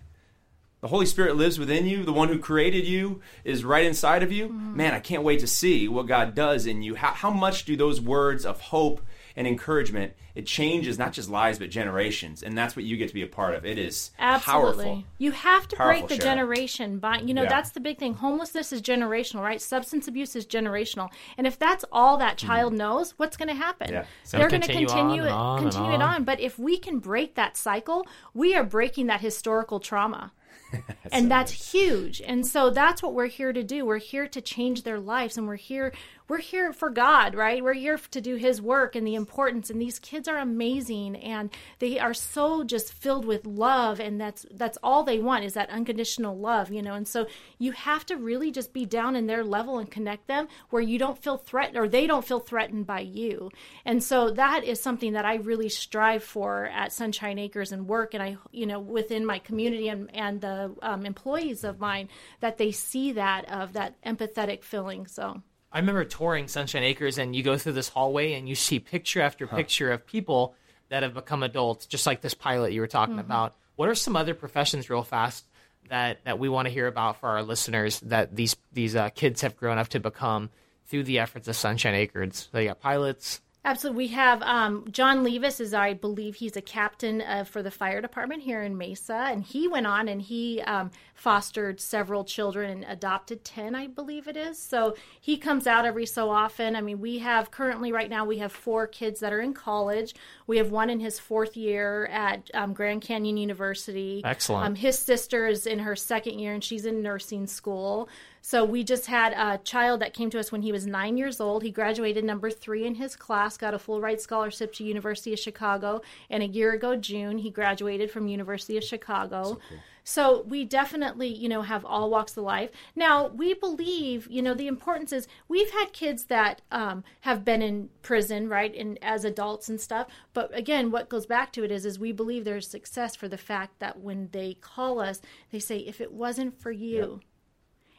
the 0.82 0.88
Holy 0.88 1.06
Spirit 1.06 1.36
lives 1.36 1.58
within 1.58 1.86
you. 1.86 2.04
The 2.04 2.14
one 2.14 2.30
who 2.30 2.40
created 2.40 2.86
you 2.86 3.22
is 3.44 3.66
right 3.66 3.86
inside 3.86 4.24
of 4.24 4.32
you. 4.32 4.48
Mm-hmm. 4.48 4.78
Man, 4.78 4.94
I 4.94 5.00
can't 5.00 5.24
wait 5.24 5.40
to 5.40 5.48
see 5.48 5.88
what 5.88 6.08
God 6.08 6.36
does 6.36 6.66
in 6.66 6.82
you. 6.82 6.96
How, 6.96 7.14
how 7.14 7.32
much 7.32 7.66
do 7.66 7.76
those 7.76 8.00
words 8.00 8.46
of 8.46 8.62
hope 8.62 9.02
and 9.38 9.48
encouragement, 9.48 10.14
it 10.34 10.48
changes 10.48 10.98
not 10.98 11.14
just 11.14 11.30
lives 11.30 11.60
but 11.60 11.70
generations, 11.70 12.42
and 12.42 12.58
that's 12.58 12.76
what 12.76 12.84
you 12.84 12.98
get 12.98 13.08
to 13.08 13.14
be 13.14 13.22
a 13.22 13.28
part 13.28 13.54
of. 13.54 13.66
It 13.66 13.78
is 13.78 14.10
absolutely. 14.18 14.86
Powerful. 14.86 15.04
You 15.20 15.32
have 15.32 15.68
to 15.68 15.76
powerful, 15.76 16.08
break 16.08 16.10
the 16.10 16.24
generation. 16.24 16.98
By 16.98 17.20
you 17.20 17.36
know 17.36 17.44
yeah. 17.44 17.50
that's 17.50 17.70
the 17.70 17.80
big 17.80 18.00
thing. 18.00 18.16
Homelessness 18.16 18.74
is 18.74 18.82
generational, 18.82 19.42
right? 19.42 19.62
Substance 19.62 20.08
abuse 20.08 20.36
is 20.36 20.48
generational, 20.48 21.10
and 21.38 21.46
if 21.46 21.60
that's 21.60 21.86
all 21.92 22.18
that 22.18 22.42
hmm. 22.42 22.48
child 22.48 22.74
mm. 22.74 22.78
knows, 22.78 23.14
what's 23.18 23.38
going 23.38 23.50
to 23.50 23.56
happen? 23.56 23.92
Yeah. 23.92 24.06
They're 24.32 24.50
going 24.50 24.64
to 24.64 24.74
continue 24.74 25.24
it, 25.24 25.32
on 25.32 25.62
continue 25.62 25.94
it 25.94 26.02
on. 26.02 26.24
But 26.24 26.40
if 26.40 26.58
we 26.58 26.80
can 26.80 26.98
break 26.98 27.36
that 27.36 27.56
cycle, 27.56 28.08
we 28.34 28.56
are 28.56 28.64
breaking 28.64 29.06
that 29.08 29.22
historical 29.22 29.80
trauma. 29.80 30.32
and 31.12 31.26
so 31.26 31.30
that's 31.30 31.74
huge. 31.74 32.22
And 32.22 32.46
so 32.46 32.70
that's 32.70 33.02
what 33.02 33.14
we're 33.14 33.28
here 33.28 33.54
to 33.54 33.64
do. 33.64 33.86
We're 33.86 33.98
here 33.98 34.28
to 34.28 34.42
change 34.42 34.84
their 34.84 35.00
lives 35.00 35.38
and 35.38 35.48
we're 35.48 35.56
here 35.56 35.94
we're 36.28 36.40
here 36.40 36.74
for 36.74 36.90
God, 36.90 37.36
right? 37.36 37.64
We're 37.64 37.74
here 37.74 37.98
to 37.98 38.22
do 38.22 38.36
His 38.36 38.62
work 38.62 38.96
and 38.96 39.08
the 39.08 39.16
importance. 39.16 39.70
And 39.70 39.82
these 39.82 39.98
kids 39.98 40.28
are 40.28 40.38
amazing, 40.38 41.16
and 41.16 41.50
they 41.80 42.00
are 42.00 42.14
so 42.14 42.64
just 42.64 42.92
filled 42.92 43.26
with 43.26 43.46
love, 43.46 44.00
and 44.00 44.20
that's 44.20 44.46
that's 44.52 44.78
all 44.84 45.04
they 45.04 45.20
want 45.20 45.46
is 45.46 45.54
that 45.54 45.70
unconditional 45.70 46.38
love, 46.38 46.70
you 46.70 46.82
know. 46.82 46.96
And 46.96 47.08
so 47.08 47.28
you 47.58 47.72
have 47.72 48.06
to 48.08 48.18
really 48.18 48.52
just 48.52 48.74
be 48.74 48.86
down 48.86 49.16
in 49.16 49.28
their 49.28 49.44
level 49.44 49.80
and 49.80 49.90
connect 49.90 50.28
them 50.28 50.48
where 50.70 50.82
you 50.82 51.00
don't 51.00 51.22
feel 51.22 51.38
threatened 51.38 51.78
or 51.78 51.88
they 51.88 52.08
don't 52.08 52.26
feel 52.26 52.40
threatened 52.40 52.86
by 52.86 53.00
you. 53.00 53.50
And 53.86 54.04
so 54.04 54.32
that 54.32 54.66
is 54.66 54.82
something 54.82 55.14
that 55.14 55.26
I 55.26 55.36
really 55.36 55.70
strive 55.70 56.24
for 56.24 56.66
at 56.66 56.92
Sunshine 56.92 57.40
Acres 57.40 57.72
and 57.72 57.88
work, 57.88 58.14
and 58.14 58.22
I, 58.22 58.38
you 58.52 58.66
know, 58.66 58.80
within 58.80 59.26
my 59.26 59.40
community 59.40 59.88
and 59.88 60.14
and 60.14 60.42
the 60.42 60.47
um, 60.82 61.06
employees 61.06 61.64
of 61.64 61.80
mine 61.80 62.10
that 62.40 62.58
they 62.58 62.72
see 62.72 63.14
that 63.14 63.50
of 63.52 63.74
that 63.74 64.02
empathetic 64.04 64.64
feeling. 64.64 65.08
So. 65.08 65.42
I 65.72 65.80
remember 65.80 66.06
touring 66.06 66.48
Sunshine 66.48 66.84
Acres, 66.84 67.18
and 67.18 67.36
you 67.36 67.44
go 67.44 67.58
through 67.58 67.74
this 67.74 67.90
hallway, 67.90 68.34
and 68.34 68.48
you 68.48 68.56
see 68.68 68.80
picture 68.80 69.22
after 69.22 69.48
picture 69.48 69.92
of 69.92 70.06
people 70.06 70.56
that 70.90 71.04
have 71.04 71.14
become 71.14 71.44
adults, 71.44 71.86
just 71.86 72.06
like 72.06 72.22
this 72.22 72.34
pilot 72.34 72.72
you 72.72 72.82
were 72.82 72.88
talking 72.88 73.16
mm-hmm. 73.16 73.26
about. 73.26 73.56
What 73.76 73.90
are 73.90 73.96
some 73.96 74.16
other 74.16 74.34
professions, 74.34 74.90
real 74.90 75.04
fast, 75.04 75.46
that 75.90 76.24
that 76.26 76.40
we 76.40 76.50
want 76.50 76.68
to 76.68 76.74
hear 76.74 76.88
about 76.88 77.20
for 77.20 77.30
our 77.30 77.44
listeners 77.44 78.00
that 78.02 78.36
these 78.36 78.56
these 78.72 78.96
uh, 78.96 79.10
kids 79.10 79.42
have 79.42 79.58
grown 79.58 79.78
up 79.78 79.90
to 79.90 80.00
become 80.00 80.50
through 80.88 81.04
the 81.04 81.20
efforts 81.20 81.48
of 81.48 81.56
Sunshine 81.56 81.96
Acres? 81.96 82.50
So 82.52 82.60
you 82.60 82.70
got 82.70 82.80
pilots, 82.80 83.42
Absolutely. 83.68 84.06
We 84.06 84.08
have 84.14 84.42
um, 84.44 84.86
John 84.90 85.26
Levis 85.26 85.60
is 85.60 85.74
I 85.74 85.94
believe 85.94 86.36
he's 86.36 86.56
a 86.56 86.62
captain 86.62 87.22
uh, 87.22 87.44
for 87.44 87.62
the 87.62 87.70
fire 87.70 88.00
department 88.00 88.42
here 88.42 88.62
in 88.62 88.78
Mesa, 88.78 89.28
and 89.30 89.44
he 89.44 89.68
went 89.68 89.86
on 89.86 90.08
and 90.08 90.22
he 90.22 90.62
um, 90.62 90.90
fostered 91.14 91.82
several 91.82 92.24
children 92.24 92.70
and 92.70 92.86
adopted 92.86 93.44
ten, 93.44 93.76
I 93.76 93.88
believe 93.88 94.30
it 94.30 94.38
is. 94.38 94.58
So 94.58 94.96
he 95.20 95.36
comes 95.36 95.68
out 95.68 95.86
every 95.86 96.06
so 96.06 96.30
often. 96.30 96.78
I 96.78 96.82
mean, 96.82 97.02
we 97.02 97.20
have 97.20 97.52
currently 97.52 97.92
right 97.92 98.10
now 98.10 98.24
we 98.24 98.38
have 98.38 98.54
four 98.54 98.88
kids 98.88 99.20
that 99.20 99.34
are 99.34 99.42
in 99.42 99.54
college. 99.54 100.16
We 100.48 100.56
have 100.60 100.72
one 100.72 100.90
in 100.90 101.02
his 101.02 101.20
fourth 101.20 101.58
year 101.58 102.06
at 102.06 102.50
um, 102.54 102.72
Grand 102.72 103.02
Canyon 103.02 103.36
University. 103.36 104.22
Excellent. 104.24 104.66
Um, 104.66 104.76
his 104.76 104.98
sister 104.98 105.46
is 105.46 105.68
in 105.68 105.80
her 105.80 105.98
second 105.98 106.40
year 106.40 106.54
and 106.54 106.64
she's 106.64 106.86
in 106.86 107.02
nursing 107.02 107.46
school. 107.46 108.08
So 108.48 108.64
we 108.64 108.86
just 108.86 109.08
had 109.08 109.34
a 109.34 109.58
child 109.58 110.00
that 110.00 110.14
came 110.14 110.30
to 110.30 110.40
us 110.40 110.54
when 110.54 110.62
he 110.62 110.72
was 110.72 110.88
nine 110.88 111.18
years 111.18 111.42
old. 111.42 111.64
He 111.64 111.70
graduated 111.70 112.24
number 112.24 112.50
three 112.50 112.86
in 112.86 112.96
his 112.96 113.14
class, 113.14 113.58
got 113.58 113.74
a 113.74 113.78
full 113.78 114.00
ride 114.00 114.22
scholarship 114.22 114.72
to 114.76 114.86
University 114.86 115.34
of 115.34 115.40
Chicago, 115.40 116.02
and 116.30 116.42
a 116.42 116.46
year 116.46 116.72
ago 116.72 116.96
June 116.96 117.40
he 117.40 117.50
graduated 117.50 118.10
from 118.10 118.30
University 118.30 118.78
of 118.78 118.86
Chicago. 118.86 119.44
So, 119.44 119.56
cool. 119.56 119.80
so 120.06 120.42
we 120.48 120.64
definitely, 120.64 121.28
you 121.28 121.50
know, 121.50 121.62
have 121.64 121.84
all 121.84 122.10
walks 122.10 122.38
of 122.38 122.46
life. 122.46 122.70
Now 122.96 123.28
we 123.28 123.54
believe, 123.54 124.30
you 124.32 124.42
know, 124.42 124.54
the 124.54 124.68
importance 124.68 125.12
is 125.12 125.28
we've 125.50 125.72
had 125.72 125.92
kids 125.92 126.24
that 126.28 126.62
um, 126.72 127.04
have 127.24 127.44
been 127.44 127.62
in 127.62 127.90
prison, 128.02 128.48
right, 128.48 128.74
and 128.74 128.98
as 129.02 129.26
adults 129.26 129.68
and 129.68 129.82
stuff. 129.82 130.08
But 130.34 130.58
again, 130.58 130.90
what 130.90 131.10
goes 131.10 131.26
back 131.26 131.52
to 131.52 131.66
it 131.66 131.72
is, 131.74 131.86
is 131.86 132.00
we 132.00 132.14
believe 132.14 132.46
there's 132.46 132.70
success 132.70 133.14
for 133.14 133.28
the 133.28 133.38
fact 133.38 133.80
that 133.80 134.00
when 134.00 134.30
they 134.32 134.54
call 134.54 135.02
us, 135.02 135.20
they 135.52 135.60
say, 135.60 135.80
if 135.80 136.00
it 136.00 136.14
wasn't 136.14 136.58
for 136.62 136.72
you. 136.72 137.20
Yep 137.24 137.28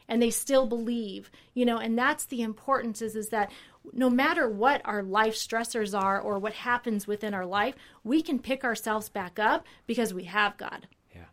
and 0.09 0.21
they 0.21 0.29
still 0.29 0.65
believe 0.65 1.31
you 1.53 1.65
know 1.65 1.77
and 1.77 1.97
that's 1.97 2.25
the 2.25 2.41
importance 2.41 3.01
is 3.01 3.15
is 3.15 3.29
that 3.29 3.49
no 3.93 4.09
matter 4.09 4.49
what 4.49 4.81
our 4.83 5.01
life 5.01 5.35
stressors 5.35 5.97
are 5.97 6.19
or 6.19 6.37
what 6.37 6.53
happens 6.53 7.07
within 7.07 7.33
our 7.33 7.45
life 7.45 7.75
we 8.03 8.21
can 8.21 8.39
pick 8.39 8.65
ourselves 8.65 9.07
back 9.07 9.39
up 9.39 9.65
because 9.87 10.13
we 10.13 10.25
have 10.25 10.57
god 10.57 10.87
yeah 11.15 11.25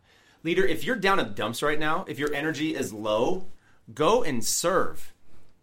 leader 0.43 0.65
if 0.65 0.85
you're 0.85 0.95
down 0.95 1.19
in 1.19 1.33
dumps 1.33 1.61
right 1.61 1.79
now 1.79 2.05
if 2.07 2.17
your 2.17 2.33
energy 2.33 2.73
is 2.73 2.93
low 2.93 3.45
go 3.93 4.23
and 4.23 4.45
serve 4.45 5.13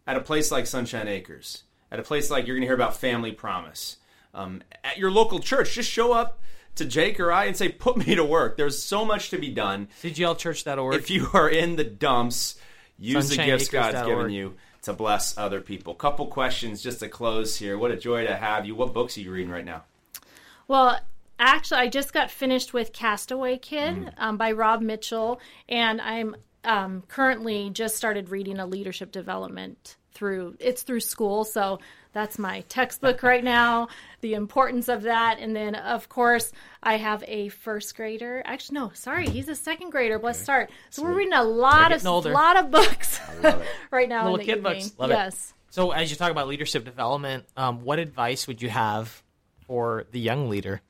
at 0.07 0.16
a 0.16 0.20
place 0.20 0.50
like 0.50 0.66
sunshine 0.66 1.09
acres 1.09 1.62
at 1.90 2.00
a 2.00 2.03
place 2.03 2.31
like 2.31 2.46
you're 2.46 2.57
going 2.57 2.62
to 2.62 2.66
hear 2.66 2.74
about 2.74 2.96
family 2.96 3.33
promise 3.33 3.96
um, 4.35 4.62
at 4.83 4.98
your 4.98 5.12
local 5.12 5.38
church 5.38 5.74
just 5.74 5.90
show 5.90 6.12
up 6.12 6.40
to 6.77 6.85
Jake 6.85 7.20
or 7.20 7.31
I 7.31 7.44
and 7.44 7.57
say, 7.57 7.68
put 7.68 7.96
me 7.96 8.14
to 8.14 8.24
work. 8.24 8.57
There's 8.57 8.83
so 8.83 9.05
much 9.05 9.31
to 9.31 9.38
be 9.38 9.48
done. 9.50 9.88
CGLchurch.org. 10.03 10.94
If 10.94 11.11
you 11.11 11.29
are 11.33 11.48
in 11.48 11.77
the 11.77 11.85
dumps, 11.85 12.57
Use 12.99 13.31
the 13.31 13.37
gifts 13.37 13.69
God's 13.69 14.07
given 14.07 14.31
you 14.31 14.55
to 14.83 14.93
bless 14.93 15.37
other 15.37 15.61
people. 15.61 15.95
Couple 15.95 16.27
questions 16.27 16.83
just 16.83 17.01
to 17.01 17.09
close 17.09 17.57
here. 17.57 17.77
What 17.79 17.91
a 17.91 17.97
joy 17.97 18.27
to 18.27 18.37
have 18.37 18.67
you. 18.67 18.75
What 18.75 18.93
books 18.93 19.17
are 19.17 19.21
you 19.21 19.33
reading 19.33 19.51
right 19.51 19.65
now? 19.65 19.85
Well, 20.69 21.01
actually, 21.39 21.81
I 21.81 21.89
just 21.89 22.13
got 22.13 22.31
finished 22.31 22.73
with 22.73 22.93
Castaway 22.93 23.59
Kid 23.59 23.97
mm. 23.97 24.13
um, 24.19 24.37
by 24.37 24.53
Rob 24.53 24.81
Mitchell, 24.81 25.41
and 25.69 26.01
I'm 26.01 26.37
um, 26.65 27.03
currently 27.09 27.71
just 27.71 27.97
started 27.97 28.31
reading 28.31 28.59
a 28.59 28.67
leadership 28.67 29.13
development 29.13 29.97
through 30.14 30.57
it's 30.61 30.83
through 30.83 31.00
school 31.00 31.44
so 31.44 31.79
that's 32.12 32.38
my 32.38 32.61
textbook 32.68 33.22
right 33.22 33.44
now 33.44 33.88
the 34.20 34.35
importance 34.35 34.88
of 34.88 35.03
that 35.03 35.38
and 35.40 35.55
then 35.55 35.74
of 35.74 36.09
course 36.09 36.53
i 36.83 36.96
have 36.96 37.22
a 37.27 37.48
first 37.48 37.94
grader 37.96 38.42
actually 38.46 38.79
no 38.79 38.90
sorry 38.94 39.29
he's 39.29 39.48
a 39.48 39.55
second 39.57 39.90
grader 39.90 40.18
bless 40.18 40.37
okay. 40.37 40.44
start 40.44 40.70
so 40.90 41.03
Sweet. 41.03 41.11
we're 41.11 41.18
reading 41.18 41.35
a 41.35 41.42
lot 41.42 41.92
of 41.92 42.07
older. 42.07 42.31
lot 42.33 42.57
of 42.57 42.70
books 42.70 43.20
right 43.90 44.09
now 44.09 44.31
little 44.31 44.38
kid 44.38 44.59
evening. 44.59 44.62
books 44.62 44.94
Love 44.98 45.11
yes 45.11 45.55
it. 45.68 45.74
so 45.74 45.90
as 45.90 46.11
you 46.11 46.16
talk 46.16 46.31
about 46.31 46.46
leadership 46.48 46.85
development 46.85 47.44
um, 47.57 47.83
what 47.83 47.98
advice 47.98 48.46
would 48.46 48.62
you 48.62 48.70
have 48.70 49.22
for 49.66 50.07
the 50.12 50.20
young 50.20 50.48
leader 50.48 50.81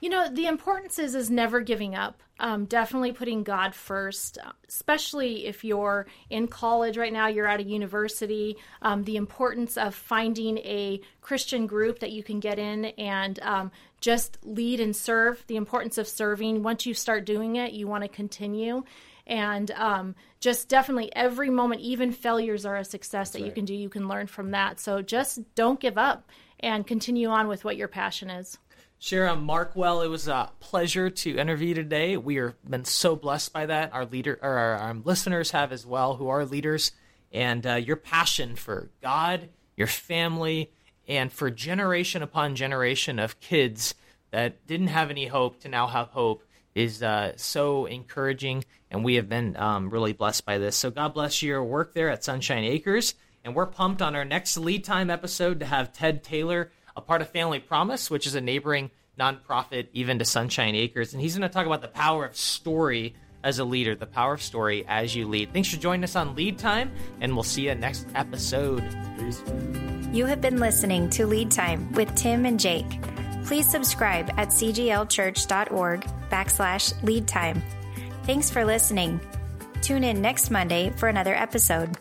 you 0.00 0.08
know, 0.08 0.28
the 0.28 0.46
importance 0.46 0.98
is 0.98 1.14
is 1.14 1.30
never 1.30 1.60
giving 1.60 1.94
up. 1.94 2.22
Um, 2.40 2.64
definitely 2.64 3.12
putting 3.12 3.44
God 3.44 3.76
first, 3.76 4.38
especially 4.68 5.46
if 5.46 5.62
you're 5.62 6.06
in 6.30 6.48
college 6.48 6.98
right 6.98 7.12
now, 7.12 7.28
you're 7.28 7.46
at 7.46 7.60
a 7.60 7.64
university. 7.64 8.56
Um, 8.82 9.04
the 9.04 9.16
importance 9.16 9.76
of 9.76 9.94
finding 9.94 10.58
a 10.58 11.00
Christian 11.20 11.68
group 11.68 12.00
that 12.00 12.10
you 12.10 12.24
can 12.24 12.40
get 12.40 12.58
in 12.58 12.86
and 12.86 13.38
um, 13.40 13.70
just 14.00 14.36
lead 14.42 14.80
and 14.80 14.96
serve. 14.96 15.44
The 15.46 15.56
importance 15.56 15.96
of 15.96 16.08
serving. 16.08 16.64
Once 16.64 16.86
you 16.86 16.92
start 16.92 17.24
doing 17.24 17.54
it, 17.54 17.72
you 17.72 17.86
want 17.86 18.02
to 18.02 18.08
continue. 18.08 18.82
And 19.26 19.70
um, 19.70 20.14
just 20.40 20.68
definitely 20.68 21.14
every 21.14 21.50
moment, 21.50 21.80
even 21.82 22.12
failures 22.12 22.66
are 22.66 22.76
a 22.76 22.84
success 22.84 23.28
That's 23.28 23.30
that 23.30 23.38
right. 23.38 23.46
you 23.46 23.52
can 23.52 23.64
do. 23.64 23.74
You 23.74 23.88
can 23.88 24.08
learn 24.08 24.26
from 24.26 24.50
that. 24.50 24.80
So 24.80 25.02
just 25.02 25.40
don't 25.54 25.80
give 25.80 25.96
up 25.96 26.28
and 26.60 26.86
continue 26.86 27.28
on 27.28 27.48
with 27.48 27.64
what 27.64 27.76
your 27.76 27.88
passion 27.88 28.28
is. 28.28 28.58
Shara 29.00 29.38
Markwell, 29.38 30.04
it 30.04 30.08
was 30.08 30.28
a 30.28 30.50
pleasure 30.60 31.10
to 31.10 31.38
interview 31.38 31.74
today. 31.74 32.16
We 32.16 32.36
have 32.36 32.54
been 32.68 32.84
so 32.84 33.16
blessed 33.16 33.52
by 33.52 33.66
that. 33.66 33.92
Our 33.92 34.06
leader, 34.06 34.38
or 34.40 34.50
our, 34.50 34.74
our 34.76 34.94
listeners 34.94 35.50
have 35.50 35.72
as 35.72 35.84
well, 35.84 36.16
who 36.16 36.28
are 36.28 36.44
leaders, 36.44 36.92
and 37.32 37.66
uh, 37.66 37.74
your 37.74 37.96
passion 37.96 38.56
for 38.56 38.90
God, 39.02 39.50
your 39.76 39.88
family, 39.88 40.70
and 41.06 41.30
for 41.30 41.50
generation 41.50 42.22
upon 42.22 42.56
generation 42.56 43.18
of 43.18 43.40
kids 43.40 43.94
that 44.30 44.66
didn't 44.66 44.86
have 44.88 45.10
any 45.10 45.26
hope 45.26 45.60
to 45.60 45.68
now 45.68 45.86
have 45.86 46.08
hope 46.08 46.42
is 46.74 47.02
uh, 47.02 47.32
so 47.36 47.86
encouraging, 47.86 48.64
and 48.90 49.04
we 49.04 49.14
have 49.16 49.28
been 49.28 49.56
um, 49.56 49.90
really 49.90 50.12
blessed 50.12 50.44
by 50.44 50.58
this. 50.58 50.76
So 50.76 50.90
God 50.90 51.14
bless 51.14 51.42
your 51.42 51.62
work 51.62 51.94
there 51.94 52.08
at 52.08 52.24
Sunshine 52.24 52.64
Acres, 52.64 53.14
and 53.44 53.54
we're 53.54 53.66
pumped 53.66 54.02
on 54.02 54.16
our 54.16 54.24
next 54.24 54.56
lead 54.56 54.82
time 54.82 55.10
episode 55.10 55.60
to 55.60 55.66
have 55.66 55.92
Ted 55.92 56.24
Taylor 56.24 56.72
a 56.96 57.00
part 57.00 57.22
of 57.22 57.28
Family 57.30 57.58
Promise, 57.58 58.10
which 58.10 58.26
is 58.26 58.34
a 58.34 58.40
neighboring 58.40 58.90
nonprofit 59.18 59.88
even 59.92 60.18
to 60.18 60.24
Sunshine 60.24 60.74
Acres. 60.74 61.12
And 61.12 61.22
he's 61.22 61.36
going 61.36 61.48
to 61.48 61.52
talk 61.52 61.66
about 61.66 61.82
the 61.82 61.88
power 61.88 62.24
of 62.24 62.36
story 62.36 63.14
as 63.42 63.58
a 63.58 63.64
leader, 63.64 63.94
the 63.94 64.06
power 64.06 64.34
of 64.34 64.42
story 64.42 64.84
as 64.88 65.14
you 65.14 65.28
lead. 65.28 65.52
Thanks 65.52 65.68
for 65.68 65.76
joining 65.76 66.04
us 66.04 66.16
on 66.16 66.34
Lead 66.34 66.58
Time, 66.58 66.90
and 67.20 67.34
we'll 67.34 67.42
see 67.42 67.66
you 67.68 67.74
next 67.74 68.06
episode. 68.14 68.82
Peace. 69.18 69.42
You 70.12 70.26
have 70.26 70.40
been 70.40 70.58
listening 70.58 71.10
to 71.10 71.26
Lead 71.26 71.50
Time 71.50 71.92
with 71.92 72.14
Tim 72.14 72.46
and 72.46 72.58
Jake. 72.58 73.00
Please 73.44 73.68
subscribe 73.68 74.30
at 74.38 74.48
cglchurch.org 74.48 76.00
backslash 76.30 77.02
lead 77.02 77.28
time. 77.28 77.62
Thanks 78.22 78.48
for 78.50 78.64
listening. 78.64 79.20
Tune 79.82 80.02
in 80.02 80.22
next 80.22 80.50
Monday 80.50 80.90
for 80.96 81.08
another 81.08 81.34
episode. 81.34 81.98